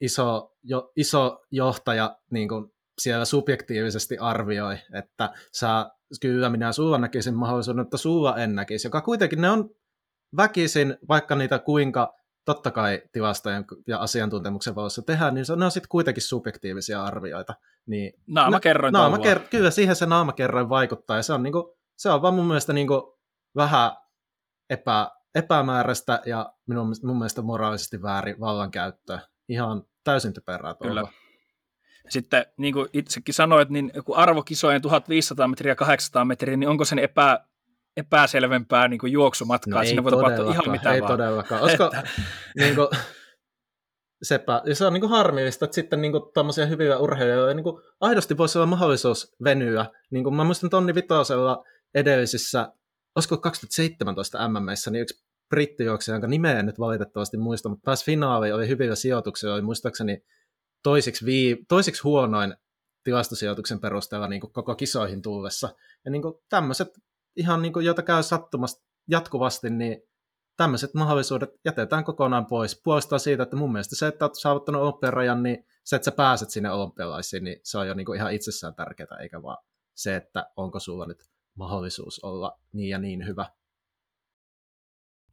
[0.00, 7.34] iso, jo, iso johtaja niin kuin siellä subjektiivisesti arvioi, että sä, kyllä minä sulla näkisin
[7.34, 9.70] mahdollisuuden, että sulla en näkisi, joka kuitenkin ne on
[10.36, 15.70] väkisin, vaikka niitä kuinka totta kai tilastojen ja asiantuntemuksen valossa tehdään, niin se, ne on
[15.70, 17.54] sitten kuitenkin subjektiivisia arvioita.
[17.86, 22.22] Niin, naamakerroin naama ker- Kyllä siihen se naamakerroin vaikuttaa, ja se on, niinku, se on
[22.22, 23.18] vaan mun mielestä niinku
[23.56, 23.90] vähän
[24.70, 29.20] epä, epämääräistä ja minun, mun mielestä moraalisesti väärin vallankäyttöä.
[29.48, 31.02] Ihan täysin typerää Kyllä.
[32.08, 36.98] Sitten niin kuin itsekin sanoit, niin joku arvokisojen 1500 metriä 800 metriä, niin onko sen
[36.98, 37.44] epä,
[37.96, 39.78] epäselvempää niin kuin juoksumatkaa?
[39.78, 41.12] No Siinä voi tapahtua ihan mitä ei vaan.
[41.12, 41.62] todellakaan.
[41.62, 41.90] Olisiko,
[42.60, 42.88] niin kuin,
[44.22, 47.82] sepä, ja se on niin kuin harmillista, että sitten niin kuin, hyviä urheilijoita niin kuin,
[48.00, 49.86] aidosti voisi olla mahdollisuus venyä.
[50.10, 52.72] Niin kuin, mä muistan Tonni Vitosella edellisissä,
[53.16, 58.54] olisiko 2017 MMissä, niin yksi brittijuoksija, jonka nimeä en nyt valitettavasti muista, mutta pääsi finaaliin,
[58.54, 60.24] oli hyvillä sijoituksilla, oli muistaakseni
[60.82, 62.54] toisiksi, vii, toisiksi huonoin
[63.04, 65.68] tilastosijoituksen perusteella niin kuin koko kisoihin tullessa.
[66.04, 66.88] Ja niin kuin tämmöiset
[67.36, 70.02] ihan niin kuin, joita käy sattumasta jatkuvasti, niin
[70.56, 72.80] tämmöiset mahdollisuudet jätetään kokonaan pois.
[72.84, 76.50] Puolestaan siitä, että mun mielestä se, että olet saavuttanut olympiarajan, niin se, että sä pääset
[76.50, 79.58] sinne olympialaisiin, niin se on jo niin kuin ihan itsessään tärkeää, eikä vaan
[79.94, 83.46] se, että onko sulla nyt mahdollisuus olla niin ja niin hyvä.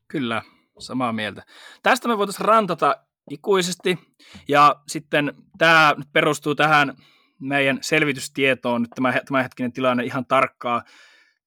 [0.07, 0.41] Kyllä,
[0.79, 1.45] samaa mieltä.
[1.83, 2.95] Tästä me voitaisiin rantata
[3.29, 3.99] ikuisesti,
[4.47, 6.95] ja sitten tämä perustuu tähän
[7.39, 10.83] meidän selvitystietoon, nyt tämä, tämänhetkinen tilanne ihan tarkkaa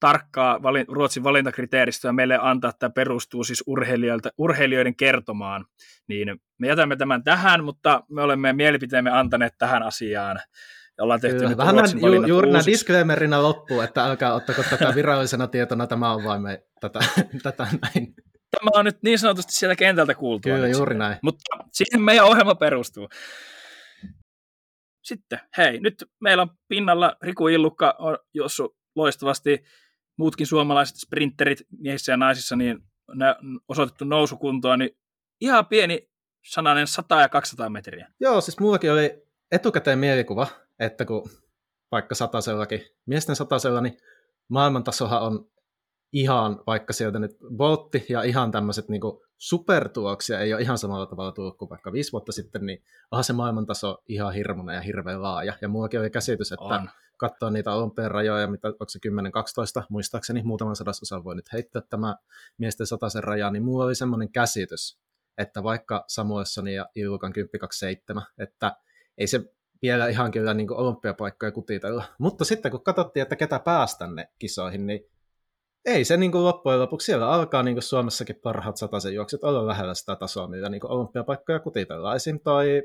[0.04, 3.64] tarkkaa vali, Ruotsin valintakriteeristöä meille antaa, että tämä perustuu siis
[4.36, 5.64] urheilijoiden kertomaan.
[6.08, 10.36] Niin me jätämme tämän tähän, mutta me olemme mielipiteemme antaneet tähän asiaan.
[10.98, 15.46] Ja ollaan tehty Kyllä, vähän ju, juuri nämä disclaimerina loppuu, että älkää ottako tätä virallisena
[15.46, 16.98] tietona, tämä on vain me, tätä,
[17.42, 18.14] tätä näin.
[18.50, 20.48] Tämä on nyt niin sanotusti sieltä kentältä kuultu.
[20.48, 21.18] Kyllä, juuri näin.
[21.22, 23.08] Mutta siihen meidän ohjelma perustuu.
[25.04, 29.64] Sitten, hei, nyt meillä on pinnalla Riku Illukka, on Jossu loistavasti
[30.16, 32.78] muutkin suomalaiset sprinterit miehissä ja naisissa niin
[33.68, 34.96] osoitettu nousukuntoa, niin
[35.40, 36.10] ihan pieni
[36.46, 38.08] sananen 100 ja 200 metriä.
[38.20, 39.22] Joo, siis mullakin oli
[39.52, 40.46] etukäteen mielikuva,
[40.78, 41.30] että kun
[41.92, 43.96] vaikka satasellakin, miesten satasella, niin
[44.48, 45.48] maailmantasohan on
[46.12, 49.00] ihan, vaikka sieltä nyt Boltti ja ihan tämmöiset niin
[49.38, 53.32] supertuoksia ei ole ihan samalla tavalla tullut kuin vaikka viisi vuotta sitten, niin onhan se
[53.32, 55.52] maailmantaso ihan hirmuinen ja hirveän laaja.
[55.60, 56.90] Ja mullakin oli käsitys, että on
[57.28, 58.98] katsoa niitä olympian rajoja, mitä, onko se
[59.82, 62.16] 10-12, muistaakseni muutaman sadasosan voi nyt heittää tämä
[62.58, 64.98] miesten sataisen raja, niin mulla oli semmoinen käsitys,
[65.38, 67.32] että vaikka Samuelsson ja Illukan
[68.18, 68.76] 10-27, että
[69.18, 69.40] ei se
[69.82, 72.04] vielä ihan kyllä niin olympiapaikkoja kutitella.
[72.18, 75.00] Mutta sitten kun katsottiin, että ketä pääsi tänne kisoihin, niin
[75.84, 79.66] ei se niin kuin loppujen lopuksi, siellä alkaa niin kuin Suomessakin parhaat sataisen juokset olla
[79.66, 82.16] lähellä sitä tasoa, millä niin olympiapaikkoja kutitellaan.
[82.16, 82.40] Esim.
[82.40, 82.82] toi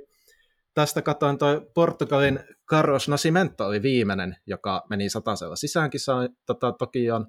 [0.79, 2.39] tästä katoin toi Portugalin
[2.69, 7.27] Carlos Nascimento oli viimeinen, joka meni satasella sisäänkin sai tota, Tokioon.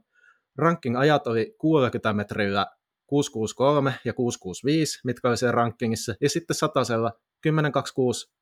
[0.58, 2.66] Ranking-ajat oli 60 metrillä
[3.06, 8.32] 663 ja 665, mitkä oli siellä rankingissa, ja sitten satasella 1026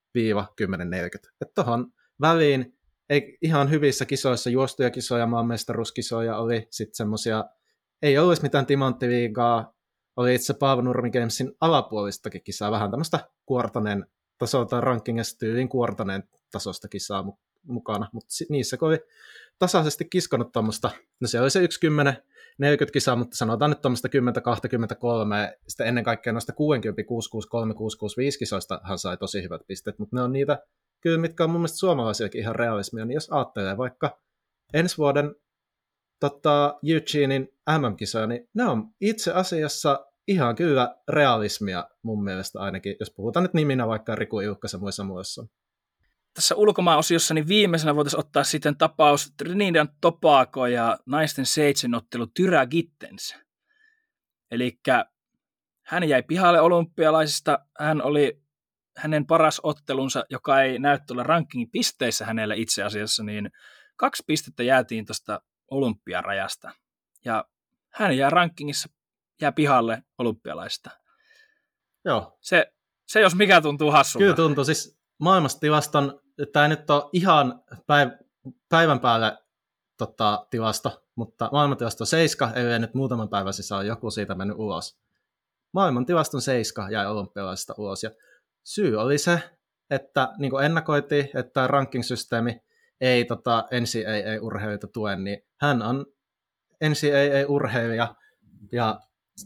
[0.56, 1.30] 1040.
[1.40, 1.86] Että tuohon
[2.20, 2.78] väliin
[3.10, 7.44] ei, ihan hyvissä kisoissa, juostuja kisoja, maanmestaruuskisoja oli sitten semmoisia,
[8.02, 9.74] ei ollut mitään timanttiliigaa,
[10.16, 14.06] oli itse Paavo Nurmi Gamesin alapuolistakin kisaa, vähän tämmöistä kuortanen
[14.38, 17.24] tasolta rankingissa tyyliin kuortaneen tasosta kisaa
[17.62, 18.98] mukana, mutta niissä kun oli
[19.58, 22.16] tasaisesti kiskonut tuommoista, no se oli se 1 10
[22.58, 28.38] 40 kisaa, mutta sanotaan nyt tuommoista 10 23, sitten ennen kaikkea noista 60 663 665
[28.38, 30.58] kisoista hän sai tosi hyvät pisteet, mutta ne on niitä
[31.00, 34.20] kyllä, mitkä on mun mielestä suomalaisiakin ihan realismia, niin jos ajattelee vaikka
[34.74, 35.34] ensi vuoden
[36.20, 37.48] tota, Eugenein
[37.78, 43.54] MM-kisoja, niin ne on itse asiassa ihan kyllä realismia mun mielestä ainakin, jos puhutaan nyt
[43.54, 45.46] niminä vaikka Riku Iukkasen muissa muissa.
[46.34, 53.36] Tässä ulkomaan-osiossa niin viimeisenä voitaisiin ottaa sitten tapaus Trinidad Tobago ja naisten seitsemänottelu Tyra Gittens.
[54.50, 54.80] Eli
[55.86, 58.42] hän jäi pihalle olympialaisista, hän oli
[58.96, 63.50] hänen paras ottelunsa, joka ei näy tuolla rankingin pisteissä hänellä itse asiassa, niin
[63.96, 66.70] kaksi pistettä jäätiin tuosta olympiarajasta.
[67.24, 67.44] Ja
[67.92, 68.88] hän jää rankingissa
[69.40, 70.90] jää pihalle olympialaista.
[72.04, 72.38] Joo.
[72.40, 72.72] Se,
[73.08, 74.22] se jos mikä tuntuu hassulta.
[74.22, 74.64] Kyllä tuntuu.
[74.64, 76.20] Siis maailmasta tilaston,
[76.52, 79.38] tämä nyt ole ihan päiv- päivän päälle
[79.98, 84.98] tota, tilasto, mutta maailmantilaston seiska, ei nyt muutaman päivän sisällä joku siitä mennyt ulos.
[85.74, 88.02] Maailman tilaston seiska jäi olympialaisista ulos.
[88.02, 88.10] Ja
[88.64, 89.42] syy oli se,
[89.90, 92.60] että niin kuin ennakoitiin, että ranking-systeemi
[93.00, 96.06] ei tota, NCAA-urheilijoita tue, niin hän on
[96.84, 98.14] NCAA-urheilija
[98.72, 99.00] ja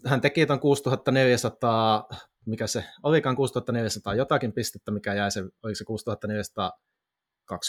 [0.06, 2.08] hän teki tuon 6400,
[2.46, 6.70] mikä se olikaan 6400 jotakin pistettä, mikä jäi se, oliko se 6400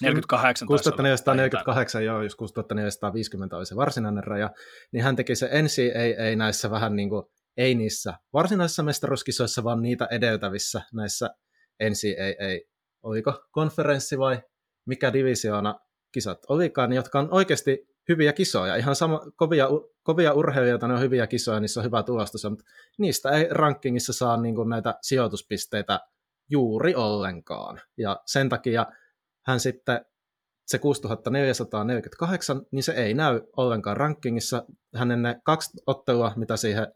[0.02, 4.50] 48 6448, joo, jos 6450 oli se varsinainen raja,
[4.92, 7.24] niin hän teki se NCAA näissä vähän niin kuin
[7.58, 11.30] ei niissä varsinaisissa mestaruuskisoissa, vaan niitä edeltävissä näissä
[11.84, 12.60] NCAA,
[13.04, 14.42] oliko konferenssi vai
[14.86, 15.80] mikä divisioona
[16.12, 19.68] kisat olikaan, jotka on oikeasti hyviä kisoja, ihan sama, kovia,
[20.04, 22.66] kovia urheilijoita, ne on hyviä kisoja, niissä on hyvä tulostus, mutta
[22.98, 26.00] niistä ei rankingissa saa niin kuin näitä sijoituspisteitä
[26.50, 27.82] juuri ollenkaan.
[27.98, 28.86] Ja sen takia
[29.46, 30.06] hän sitten
[30.68, 34.66] se 6448, niin se ei näy ollenkaan rankingissa.
[34.96, 36.88] Hänen ne kaksi ottelua, mitä siihen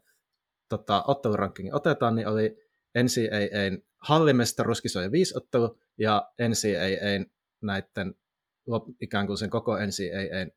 [0.68, 2.56] tota, ottelurankingin otetaan, niin oli
[3.02, 7.26] NCAAn hallimestaruuskisojen viisi ottelu ja NCAAn
[7.60, 8.14] näiden
[9.00, 10.50] ikään kuin sen koko NCAAn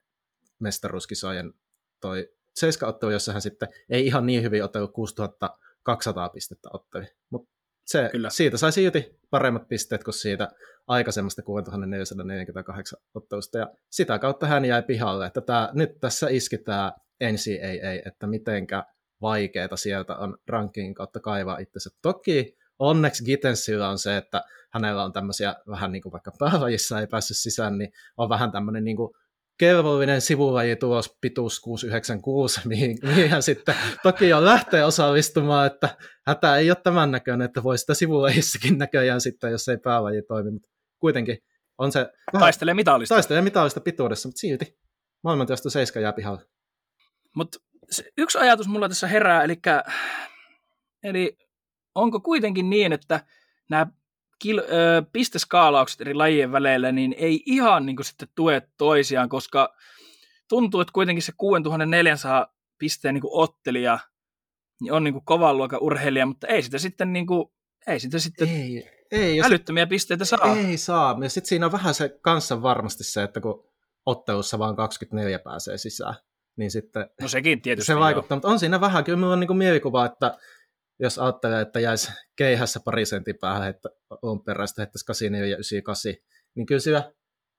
[0.62, 1.54] mestaruuskisojen
[2.02, 7.06] toi seiska-ottelu, jossa hän sitten ei ihan niin hyvin otellut 6200 pistettä otteli.
[7.30, 7.52] Mutta
[7.86, 8.30] se, Kyllä.
[8.30, 10.52] siitä sai silti paremmat pisteet kuin siitä
[10.88, 16.91] aikaisemmasta 6448 ottelusta, ja sitä kautta hän jäi pihalle, että tämä, nyt tässä iski tämä
[17.24, 18.84] NCAA, että mitenkä
[19.21, 21.89] vaikeaa sieltä on rankingin kautta kaivaa itsensä.
[22.02, 27.08] Toki onneksi Gittensillä on se, että hänellä on tämmöisiä vähän niin kuin vaikka päälajissa ei
[27.08, 29.13] päässyt sisään, niin on vähän tämmöinen niin kuin
[29.62, 35.97] kelvollinen sivulajitulos pituus 696, mihin, mihin sitten toki on lähtee osallistumaan, että
[36.28, 40.52] hätä ei ole tämän näköinen, että voi sitä sivulajissakin näköjään sitten, jos ei päälaji toimi,
[40.52, 40.69] mutta
[41.00, 41.38] kuitenkin
[41.78, 42.10] on se...
[42.39, 43.15] Taistelee mitallista.
[43.15, 44.78] Taistelee mitallista pituudessa, mutta silti
[45.24, 46.41] maailmantilasto 7 jää pihalle.
[47.36, 47.58] Mutta
[48.17, 49.56] yksi ajatus mulla tässä herää, eli,
[51.04, 51.38] eli
[51.95, 53.26] onko kuitenkin niin, että
[53.69, 53.88] nämä
[54.42, 54.64] kil, ö,
[55.14, 59.76] pisteskaalaukset eri lajien väleillä, niin ei ihan niin kuin sitten tue toisiaan, koska
[60.50, 64.00] tuntuu, että kuitenkin se 6400 pisteen niin kuin ottelija
[64.82, 67.52] niin on niin kuin kovan luokan urheilija, mutta ei sitä sitten, niin kuin,
[67.88, 70.56] ei sitä sitten ei, ei, älyttömiä sit, pisteitä saa.
[70.56, 73.66] Ei saa, ja sitten siinä on vähän se kanssa varmasti se, että kun
[74.06, 76.16] ottelussa vaan 24 pääsee sisään,
[76.56, 78.38] niin sitten no sekin tietysti se vaikuttaa, joo.
[78.38, 80.38] mutta on siinä vähän, kyllä minulla on niin mielikuva, että
[81.02, 83.90] jos ajattelee, että jäisi keihässä pari sentin päähän, että
[84.22, 86.14] on peräistä heittäisi 84 ja 98,
[86.56, 87.12] niin kyllä siellä,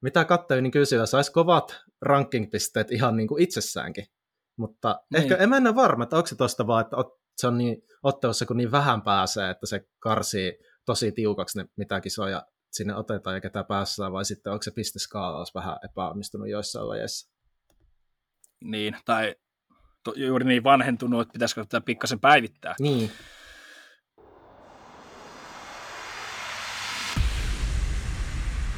[0.03, 4.07] mitä katsoin, niin kyllä siellä saisi kovat ranking-pisteet ihan niin kuin itsessäänkin.
[4.57, 5.23] Mutta niin.
[5.23, 6.97] ehkä en enää varma, että onko se tuosta vaan, että
[7.37, 12.01] se on niin ottelussa, kun niin vähän pääsee, että se karsii tosi tiukaksi ne mitä
[12.01, 17.33] kisoja sinne otetaan ja ketä päässään, vai sitten onko se pisteskaalaus vähän epäonnistunut joissain lajeissa?
[18.65, 19.35] Niin, tai
[20.17, 22.75] juuri niin vanhentunut, että pitäisikö tätä pikkasen päivittää.
[22.81, 23.11] Niin.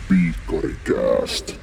[0.08, 1.60] Piikkarikääst.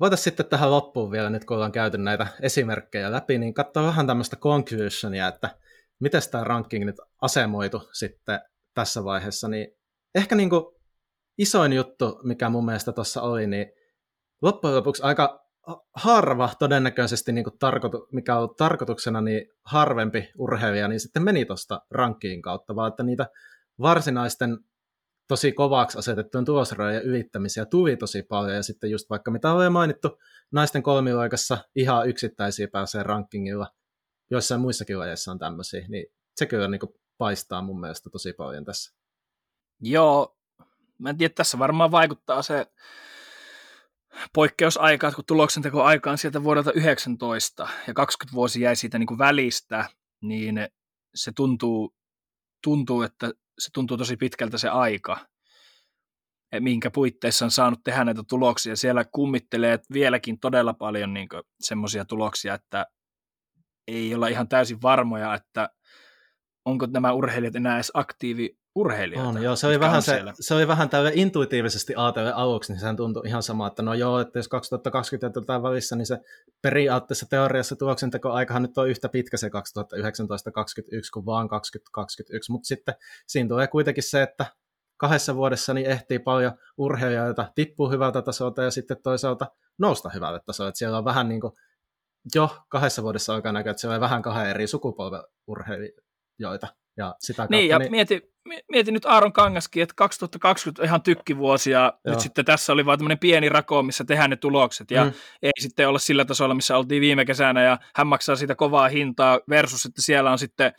[0.00, 4.06] Voitaisiin sitten tähän loppuun vielä, nyt kun ollaan käyty näitä esimerkkejä läpi, niin katsoa vähän
[4.06, 5.58] tämmöistä conclusionia, että
[6.00, 8.40] miten tämä ranking nyt asemoitu sitten
[8.74, 9.68] tässä vaiheessa, niin
[10.14, 10.64] ehkä niin kuin
[11.38, 13.66] isoin juttu, mikä mun mielestä tuossa oli, niin
[14.42, 15.49] loppujen lopuksi aika
[15.94, 22.42] harva todennäköisesti, niin tarkoitu, mikä on tarkoituksena, niin harvempi urheilija, niin sitten meni tuosta rankkiin
[22.42, 23.26] kautta, vaan että niitä
[23.80, 24.58] varsinaisten
[25.28, 30.18] tosi kovaksi asetettujen tulosrajojen ylittämisiä tuli tosi paljon, ja sitten just vaikka mitä on mainittu,
[30.52, 33.66] naisten kolmiloikassa ihan yksittäisiä pääsee rankingilla,
[34.30, 36.06] joissain muissakin lajeissa on tämmöisiä, niin
[36.36, 38.94] se kyllä niin kuin paistaa mun mielestä tosi paljon tässä.
[39.80, 40.36] Joo,
[40.98, 42.66] mä en tiedä, tässä varmaan vaikuttaa se
[44.34, 49.88] poikkeusaika, kun tuloksenteko aikaan sieltä vuodelta 19 ja 20 vuosi jäi siitä niin kuin välistä,
[50.22, 50.68] niin
[51.14, 51.94] se tuntuu,
[52.62, 55.26] tuntuu, että se tuntuu tosi pitkältä se aika,
[56.52, 58.76] e, minkä puitteissa on saanut tehdä näitä tuloksia.
[58.76, 61.28] Siellä kummittelee vieläkin todella paljon niin
[61.60, 62.86] semmoisia tuloksia, että
[63.88, 65.70] ei olla ihan täysin varmoja, että
[66.64, 69.28] onko nämä urheilijat enää edes aktiivi urheilijoita.
[69.28, 72.96] On, joo, se oli, vähän se, se oli vähän tälle intuitiivisesti ajatellen aluksi, niin sehän
[72.96, 76.18] tuntui ihan sama, että no joo, että jos 2020 jotain välissä, niin se
[76.62, 79.50] periaatteessa teoriassa tuloksentekoaikahan nyt on yhtä pitkä se 2019-2021
[81.12, 82.94] kuin vaan 2021, mutta sitten
[83.26, 84.46] siinä tulee kuitenkin se, että
[84.96, 89.46] kahdessa vuodessa niin ehtii paljon urheilijoita tippuu hyvältä tasolta ja sitten toisaalta
[89.78, 91.52] nousta hyvälle tasolle, että siellä on vähän niin kuin
[92.34, 96.68] jo kahdessa vuodessa alkaa näkyä, että siellä on vähän kahden eri sukupolven urheilijoita.
[96.96, 97.90] Ja sitä kautta, niin, ja niin...
[97.90, 98.22] mieti,
[98.70, 102.12] mieti nyt Aaron Kangaskin, että 2020 on ihan tykkivuosi, ja Joo.
[102.12, 105.12] nyt sitten tässä oli vain tämmöinen pieni rako, missä tehdään ne tulokset, ja mm.
[105.42, 109.40] ei sitten olla sillä tasolla, missä oltiin viime kesänä, ja hän maksaa siitä kovaa hintaa,
[109.48, 110.72] versus että siellä on sitten,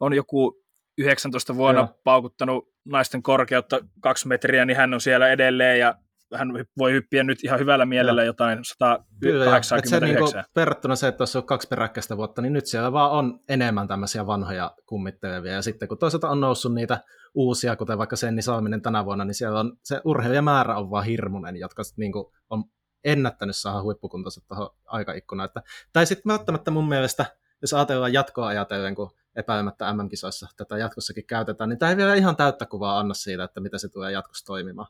[0.00, 0.62] on joku
[0.98, 2.00] 19 vuonna Joo.
[2.04, 5.94] paukuttanut naisten korkeutta kaksi metriä, niin hän on siellä edelleen, ja
[6.34, 6.48] hän
[6.78, 8.26] voi hyppiä nyt ihan hyvällä mielellä Joo.
[8.26, 9.82] jotain 189.
[9.82, 13.40] Kyllä, se niin verrattuna se, että olisi kaksi peräkkäistä vuotta, niin nyt siellä vaan on
[13.48, 15.52] enemmän tämmöisiä vanhoja kummittelevia.
[15.52, 17.00] Ja sitten kun toisaalta on noussut niitä
[17.34, 21.56] uusia, kuten vaikka Senni Salminen tänä vuonna, niin siellä on se urheilijamäärä on vaan hirmuinen,
[21.56, 22.64] jotka niin kuin on
[23.04, 25.46] ennättänyt saada huippukuntoiset tuohon aikaikkunaan.
[25.46, 25.62] Että,
[25.92, 27.26] tai sitten välttämättä mun mielestä
[27.62, 32.36] jos ajatellaan jatkoa ajatellen, kun epäilemättä MM-kisoissa tätä jatkossakin käytetään, niin tämä ei vielä ihan
[32.36, 34.88] täyttä kuvaa anna siitä, että mitä se tulee jatkossa toimimaan.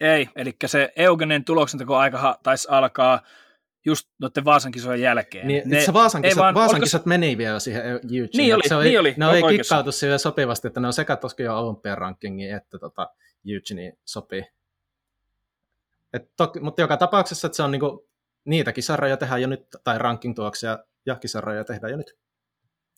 [0.00, 1.44] Ei, eli se Eugenen
[1.96, 3.20] aika taisi alkaa
[3.86, 5.48] just noiden Vaasan kisojen jälkeen.
[5.48, 7.08] Niin, ne, se Vaasan kisat, vaan, Vaasan kisat se...
[7.08, 8.30] meni vielä siihen YouTubeen.
[8.34, 9.14] Niin oli, se oli, niin oli.
[9.16, 13.10] Ne oli kikkautu sille sopivasti, että ne on sekä Toskion olympian rankingiin että tota,
[13.46, 14.44] Eugene sopii.
[16.12, 18.08] Et toki, mutta joka tapauksessa että se on niinku,
[18.44, 22.16] niitä kisarroja tehdään jo nyt, tai ranking-tuloksia ja kisarroja tehdään jo nyt.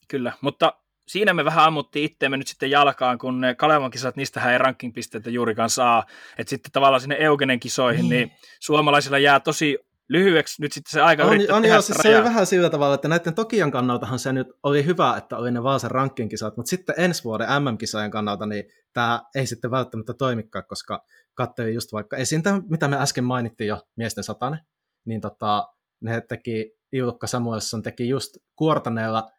[0.09, 0.72] Kyllä, mutta
[1.09, 5.30] siinä me vähän ammuttiin itteemme nyt sitten jalkaan, kun ne Kalevan kisat, niistähän ei ranking-pisteitä
[5.30, 6.04] juurikaan saa.
[6.38, 8.28] Että sitten tavallaan sinne Eugenen kisoihin, niin.
[8.28, 9.78] niin suomalaisilla jää tosi
[10.09, 13.09] lyhyeksi nyt sitten se aika on, on joo, siis se oli vähän sillä tavalla, että
[13.09, 17.24] näiden Tokion kannaltahan se nyt oli hyvä, että oli ne Vaasan ranking-kisat, mutta sitten ensi
[17.24, 21.04] vuoden MM-kisojen kannalta niin tämä ei sitten välttämättä toimikaan, koska
[21.34, 24.59] katselin just vaikka esintä, mitä me äsken mainittiin jo, miesten satane,
[25.04, 25.68] niin tota,
[26.00, 29.30] ne teki, Ilukka Samuelsson teki just kuortaneella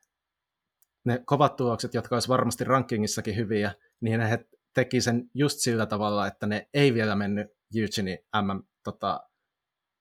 [1.07, 6.27] ne kovat tulokset, jotka olisi varmasti rankingissakin hyviä, niin he teki sen just sillä tavalla,
[6.27, 9.29] että ne ei vielä mennyt Eugene MM tota,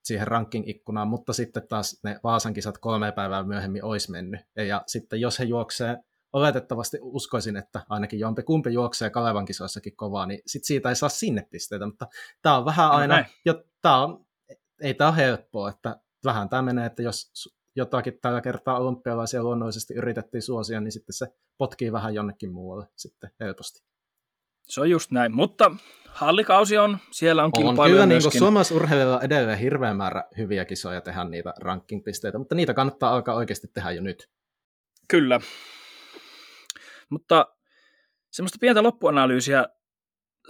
[0.04, 4.40] siihen ranking-ikkunaan, mutta sitten taas ne Vaasan kisat kolme päivää myöhemmin olisi mennyt.
[4.56, 5.96] Ja sitten jos he juoksee,
[6.32, 11.08] oletettavasti uskoisin, että ainakin jompi kumpi juoksee Kalevan kisoissakin kovaa, niin sit siitä ei saa
[11.08, 12.06] sinne pisteitä, mutta
[12.42, 14.26] tämä on vähän aina, jo, tää on,
[14.80, 17.32] ei tämä ole helppoa, että vähän tämä menee, että jos
[17.76, 21.26] jotakin tällä kertaa olympialaisia luonnollisesti yritettiin suosia, niin sitten se
[21.58, 23.82] potkii vähän jonnekin muualle sitten helposti.
[24.62, 25.76] Se on just näin, mutta
[26.08, 31.54] hallikausi on, siellä on, on Kyllä niin suomalaisurheilijalla edelleen hirveä määrä hyviä kisoja tehdä niitä
[31.60, 34.30] rankingpisteitä, mutta niitä kannattaa alkaa oikeasti tehdä jo nyt.
[35.08, 35.40] Kyllä.
[37.10, 37.46] Mutta
[38.30, 39.66] semmoista pientä loppuanalyysiä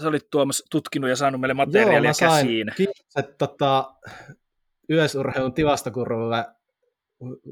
[0.03, 2.73] sä olit Tuomas tutkinut ja saanut meille materiaalia Joo, mä käsiin.
[2.77, 3.95] Kiitokset tota,
[4.89, 6.47] yleisurheilun tilastokurvulle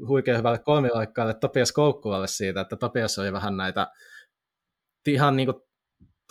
[0.07, 3.87] huikean hyvälle kolmilaikkaalle Topias Koukkulalle siitä, että Topias oli vähän näitä
[5.07, 5.63] ihan niin kuin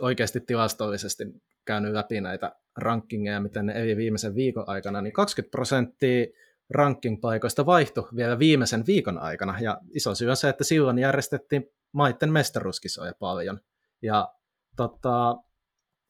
[0.01, 1.24] oikeasti tilastollisesti
[1.64, 6.26] käynyt läpi näitä rankingeja, miten ne eli viimeisen viikon aikana, niin 20 prosenttia
[6.70, 12.32] ranking-paikoista vaihtui vielä viimeisen viikon aikana, ja iso syy on se, että silloin järjestettiin maitten
[12.32, 13.61] mestaruuskisoja paljon,
[14.03, 14.35] ja
[14.76, 15.37] tota,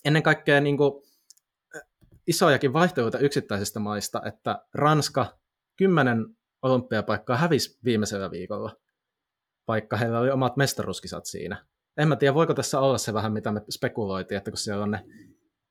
[0.05, 1.05] ennen kaikkea niin kuin,
[2.27, 5.39] isojakin vaihteluita yksittäisistä maista, että Ranska
[5.77, 6.27] 10
[6.65, 8.77] olympiapaikkaa hävisi viimeisellä viikolla,
[9.69, 13.53] vaikka heillä oli omat mestaruuskisat siinä en mä tiedä, voiko tässä olla se vähän, mitä
[13.53, 15.05] me spekuloitiin, että kun siellä on ne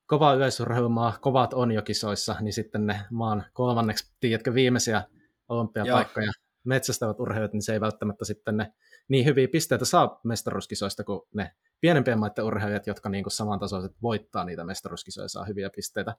[0.05, 5.03] kova yleisurheilumaa, kovat on jo kisoissa, niin sitten ne maan kolmanneksi, tiedätkö, viimeisiä
[5.49, 6.33] olympiapaikkoja Joo.
[6.63, 8.73] metsästävät urheilijat, niin se ei välttämättä sitten ne
[9.07, 14.45] niin hyviä pisteitä saa mestaruuskisoista kuin ne pienempien maiden urheilijat, jotka niin kuin samantasoiset voittaa
[14.45, 16.15] niitä mestaruuskisoja saa hyviä pisteitä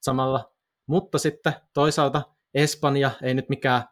[0.00, 0.52] samalla.
[0.86, 2.22] Mutta sitten toisaalta
[2.54, 3.82] Espanja ei nyt mikään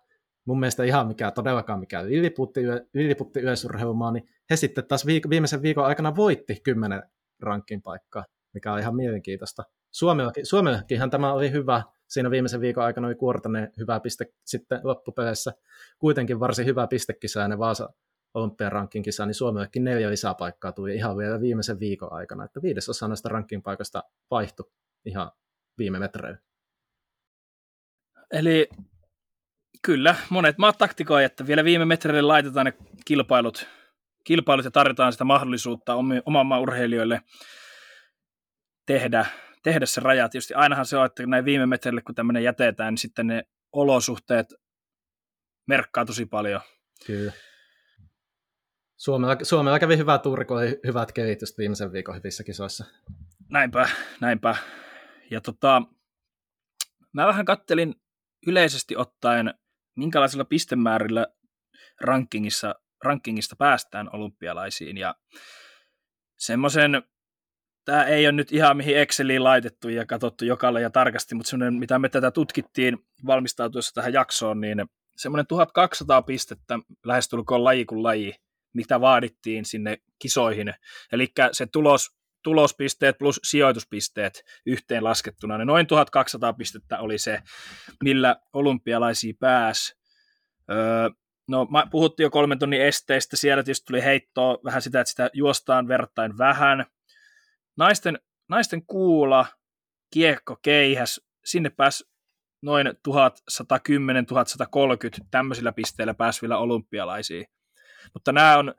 [0.49, 2.61] mun mielestä ihan mikään todellakaan mikään Liliputti,
[2.95, 7.03] Liliputti yleisurheilumaa, niin he sitten taas viik- viimeisen viikon aikana voitti kymmenen
[7.41, 8.25] rankin paikkaa,
[8.55, 9.65] mikä on ihan mielenkiintoista.
[9.91, 15.53] Suomellakin, Suomellakinhan tämä oli hyvä, siinä viimeisen viikon aikana oli Kuortanen hyvä piste sitten loppupeleissä,
[15.99, 17.91] kuitenkin varsin hyvä pistekisa ja Vaasa
[18.35, 23.29] Olympian rankinkisa, niin Suomellekin neljä lisäpaikkaa tuli ihan vielä viimeisen viikon aikana, että viidesosa näistä
[23.29, 24.71] ranking-paikoista vaihtui
[25.05, 25.31] ihan
[25.79, 26.39] viime metreillä.
[28.33, 28.69] Eli
[29.83, 32.73] Kyllä, monet maat taktikoi, että vielä viime metreille laitetaan ne
[33.05, 33.69] kilpailut,
[34.25, 37.23] kilpailut ja tarjotaan sitä mahdollisuutta oman maan urheilijoille
[38.87, 39.27] tehdä,
[39.63, 40.29] tehdä se raja.
[40.29, 44.55] Tietysti ainahan se on, että näin viime metreille, kun tämmöinen jätetään, niin sitten ne olosuhteet
[45.67, 46.61] merkkaa tosi paljon.
[47.07, 47.33] Kyllä.
[48.97, 52.85] Suomella, Suomella kävi hyvä tuuri, kun oli hyvät kehitystä viimeisen viikon hyvissä kisoissa.
[53.51, 53.89] Näinpä,
[54.21, 54.57] näinpä.
[55.31, 55.83] Ja tota,
[57.13, 57.95] mä vähän kattelin
[58.47, 59.55] yleisesti ottaen
[59.99, 61.27] minkälaisilla pistemäärillä
[62.01, 62.75] rankingissa,
[63.05, 64.97] rankingista päästään olympialaisiin.
[64.97, 65.15] Ja
[66.39, 67.03] semmoisen,
[67.85, 71.75] tämä ei ole nyt ihan mihin Exceliin laitettu ja katsottu jokalle ja tarkasti, mutta semmoinen,
[71.75, 74.87] mitä me tätä tutkittiin valmistautuessa tähän jaksoon, niin
[75.17, 78.35] semmoinen 1200 pistettä lähestulkoon laji kuin laji,
[78.75, 80.75] mitä vaadittiin sinne kisoihin.
[81.13, 82.18] Eli se tulos,
[82.49, 85.59] tulospisteet plus sijoituspisteet yhteen laskettuna.
[85.59, 87.43] Ne noin 1200 pistettä oli se,
[88.05, 89.97] millä olympialaisia pääsi.
[90.71, 91.11] Öö,
[91.49, 95.89] no, puhuttiin jo kolmen tonnin esteistä, siellä tietysti tuli heittoa vähän sitä, että sitä juostaan
[95.89, 96.87] vertain vähän.
[97.77, 98.19] Naisten,
[98.49, 99.47] naisten kuula,
[100.13, 102.05] kiekko, keihäs, sinne pääsi
[102.63, 102.93] noin 1110-1130
[105.31, 107.47] tämmöisillä pisteillä pääsi vielä olympialaisiin.
[108.15, 108.75] Mutta nämä on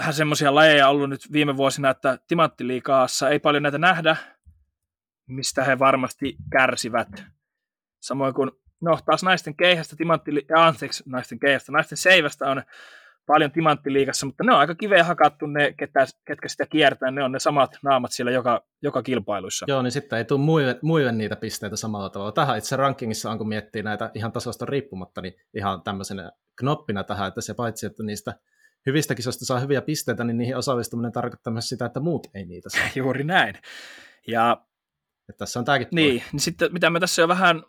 [0.00, 4.16] vähän semmoisia lajeja ollut nyt viime vuosina, että timanttiliikaassa ei paljon näitä nähdä,
[5.26, 7.24] mistä he varmasti kärsivät.
[8.00, 12.62] Samoin kuin no taas naisten keihästä, timantti, anteeksi, naisten keihästä, naisten seivästä on
[13.26, 17.32] paljon timanttiliikassa, mutta ne on aika kiveen hakattu ne, ketä, ketkä sitä kiertää, ne on
[17.32, 19.66] ne samat naamat siellä joka, joka kilpailuissa.
[19.68, 22.32] Joo, niin sitten ei tule muille, muille niitä pisteitä samalla tavalla.
[22.32, 27.28] Tähän itse rankingissa on, kun miettii näitä ihan tasosta riippumatta, niin ihan tämmöisenä knoppina tähän,
[27.28, 28.34] että se paitsi, että niistä
[28.86, 32.68] hyvistä kisoista saa hyviä pisteitä, niin niihin osallistuminen tarkoittaa myös sitä, että muut ei niitä
[32.68, 32.88] saa.
[32.96, 33.54] Juuri näin.
[34.26, 34.66] Ja
[35.28, 37.62] että tässä on tämäkin Niin, niin sitten mitä me tässä jo vähän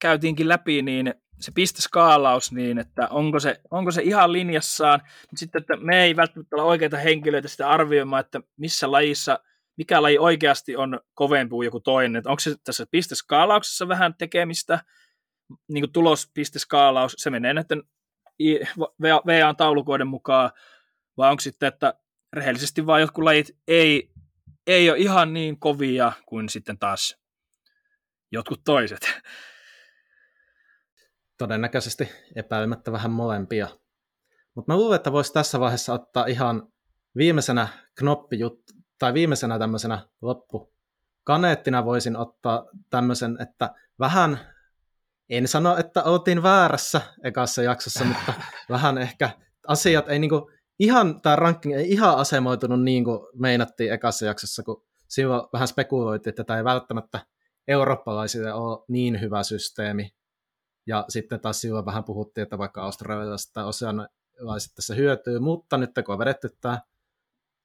[0.00, 5.60] käytiinkin läpi, niin se pisteskaalaus, niin että onko se, onko se ihan linjassaan, mutta sitten,
[5.60, 9.38] että me ei välttämättä ole oikeita henkilöitä sitä arvioimaan, että missä lajissa,
[9.76, 14.78] mikä laji oikeasti on kovempi kuin joku toinen, että onko se tässä pisteskaalauksessa vähän tekemistä,
[15.68, 17.82] niin kuin tulospisteskaalaus, se menee näiden
[19.02, 20.50] VA-taulukoiden mukaan,
[21.16, 21.94] vai onko sitten, että
[22.32, 24.10] rehellisesti vaan jotkut lajit ei,
[24.66, 27.18] ei ole ihan niin kovia kuin sitten taas
[28.32, 29.00] jotkut toiset
[31.38, 33.68] todennäköisesti epäilemättä vähän molempia.
[34.54, 36.72] Mutta mä luulen, että voisi tässä vaiheessa ottaa ihan
[37.16, 38.60] viimeisenä knoppijut
[38.98, 44.40] tai viimeisenä tämmöisenä loppukaneettina voisin ottaa tämmöisen, että vähän,
[45.30, 48.34] en sano, että oltiin väärässä ekassa jaksossa, mutta
[48.70, 49.30] vähän ehkä
[49.66, 54.84] asiat ei niinku, ihan, tämä ranking ei ihan asemoitunut niin kuin meinattiin ekassa jaksossa, kun
[55.08, 57.20] silloin vähän spekuloitiin, että tämä ei välttämättä
[57.68, 60.10] eurooppalaisille ole niin hyvä systeemi,
[60.86, 65.90] ja sitten taas silloin vähän puhuttiin, että vaikka australialaiset tai oseanalaiset tässä hyötyy, mutta nyt
[66.06, 66.80] kun on vedetty tämä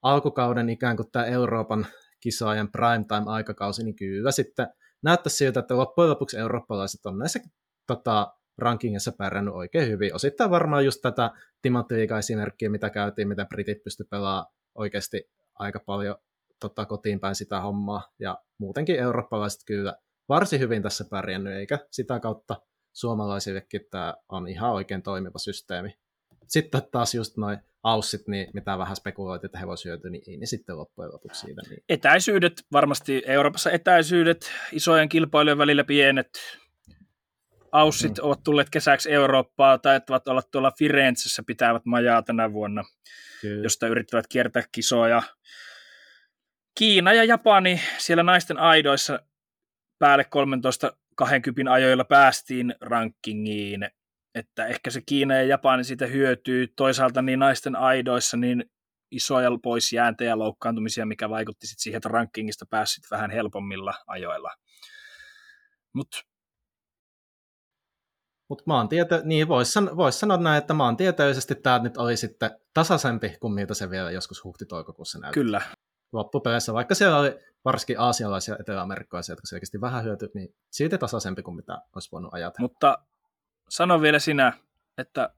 [0.02, 1.88] alkukauden ikään kuin tämä Euroopan
[2.20, 4.68] kisaajan primetime-aikakausi, niin kyllä sitten
[5.04, 7.40] näyttää siltä, että loppujen lopuksi eurooppalaiset on näissä
[7.88, 10.16] tota, rankingissa pärjännyt oikein hyvin.
[10.16, 11.32] Osittain varmaan just tätä
[11.62, 14.46] timanttiliiga-esimerkkiä, mitä käytiin, mitä britit pysty pelaamaan
[14.76, 16.16] oikeasti aika paljon
[16.60, 18.12] tota, kotiin päin sitä hommaa.
[18.20, 19.98] Ja muutenkin eurooppalaiset kyllä
[20.30, 22.62] varsin hyvin tässä pärjännyt, eikä sitä kautta
[22.94, 26.03] suomalaisillekin tämä on ihan oikein toimiva systeemi.
[26.48, 30.38] Sitten taas just noin aussit, niin mitä vähän spekuloitiin, että he voisivat hyötyä, niin ei
[30.38, 31.62] ne sitten loppujen lopuksi siitä.
[31.70, 31.84] Niin.
[31.90, 36.30] Etäisyydet, varmasti Euroopassa etäisyydet, isojen kilpailujen välillä pienet.
[37.72, 38.24] Aussit mm.
[38.28, 42.84] ovat tulleet kesäksi Eurooppaa, tai että olla tuolla Firenzessä pitävät majaa tänä vuonna,
[43.42, 43.64] Kyllä.
[43.64, 45.24] josta yrittävät kiertää kisoja.
[46.78, 49.20] Kiina ja Japani siellä naisten aidoissa
[50.00, 53.90] päälle 13 20 ajoilla päästiin rankingiin,
[54.36, 56.68] että ehkä se Kiina ja Japani siitä hyötyy.
[56.68, 58.66] Toisaalta niin naisten aidoissa niin
[59.12, 64.52] isoja poisjääntejä ja loukkaantumisia, mikä vaikutti sitten siihen, että rankingista pääsit vähän helpommilla ajoilla.
[65.94, 66.18] Mutta
[68.50, 73.38] Mut maantieto, niin voisi san, vois sanoa näin, että maantieteellisesti tämä nyt oli sitten tasaisempi
[73.40, 75.40] kuin miltä se vielä joskus huhti-toukokuussa näytti.
[75.40, 75.62] Kyllä.
[76.12, 81.42] Loppupeleissä, vaikka siellä oli varsinkin aasialaisia ja etelä-amerikkalaisia, jotka selkeästi vähän hyöty, niin silti tasaisempi
[81.42, 82.70] kuin mitä olisi voinut ajatella.
[82.70, 82.98] Mutta
[83.74, 84.54] sano vielä sinä,
[84.98, 85.34] että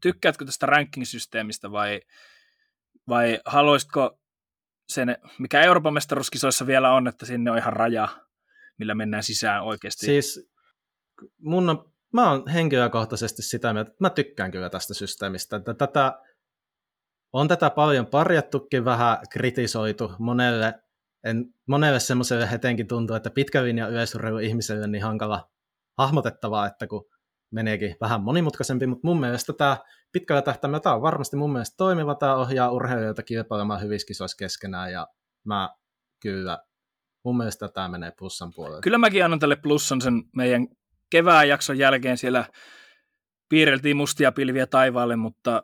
[0.00, 2.00] tykkäätkö tästä ranking-systeemistä vai,
[3.08, 4.18] vai haluaisitko
[4.88, 8.08] sen, mikä Euroopan mestaruuskisoissa vielä on, että sinne on ihan raja,
[8.78, 10.06] millä mennään sisään oikeasti?
[10.06, 10.50] Siis
[11.38, 15.56] mun on, mä oon henkilökohtaisesti sitä mieltä, että mä tykkään kyllä tästä systeemistä.
[15.56, 16.22] Että tätä,
[17.32, 20.74] on tätä paljon parjattukin, vähän kritisoitu monelle
[21.24, 25.50] en, monelle semmoiselle etenkin tuntuu, että pitkä linja yleisurheilu ihmiselle niin hankala
[25.98, 27.13] hahmotettavaa, että kun
[27.50, 29.76] meneekin vähän monimutkaisempi, mutta mun mielestä tämä
[30.12, 34.92] pitkällä tähtäimellä tämä on varmasti mun mielestä toimiva, tämä ohjaa urheilijoita kilpailemaan hyvissä kisoissa keskenään
[34.92, 35.08] ja
[35.44, 35.70] mä
[36.22, 36.58] kyllä,
[37.24, 38.80] mun mielestä tämä menee plussan puolelle.
[38.80, 40.68] Kyllä mäkin annan tälle plussan sen meidän
[41.10, 42.44] kevään jakson jälkeen siellä
[43.48, 45.62] piirreltiin mustia pilviä taivaalle, mutta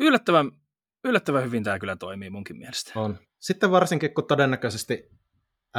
[0.00, 0.50] yllättävän,
[1.04, 2.92] yllättävän hyvin tämä kyllä toimii munkin mielestä.
[2.94, 3.18] On.
[3.38, 5.10] Sitten varsinkin, kun todennäköisesti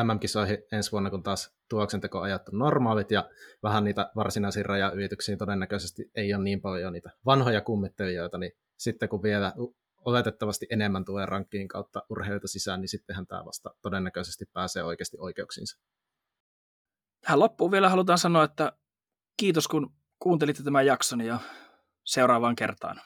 [0.04, 3.30] MM-kisoihin ensi vuonna, kun taas tuloksentekoajat on normaalit ja
[3.64, 9.24] vähän niitä varsinaisia rajaylityksiä todennäköisesti ei ole niin paljon niitä vanhoja kummittelijoita, niin sitten kun
[9.24, 9.54] vielä
[10.06, 15.80] oletettavasti enemmän tulee rankkiin kautta urheilijoita sisään, niin sittenhän tämä vasta todennäköisesti pääsee oikeasti oikeuksiinsa.
[17.22, 18.74] Tähän loppuun vielä halutaan sanoa, että
[19.38, 21.40] kiitos kun kuuntelitte tämän jakson ja
[22.04, 23.02] seuraavaan kertaan.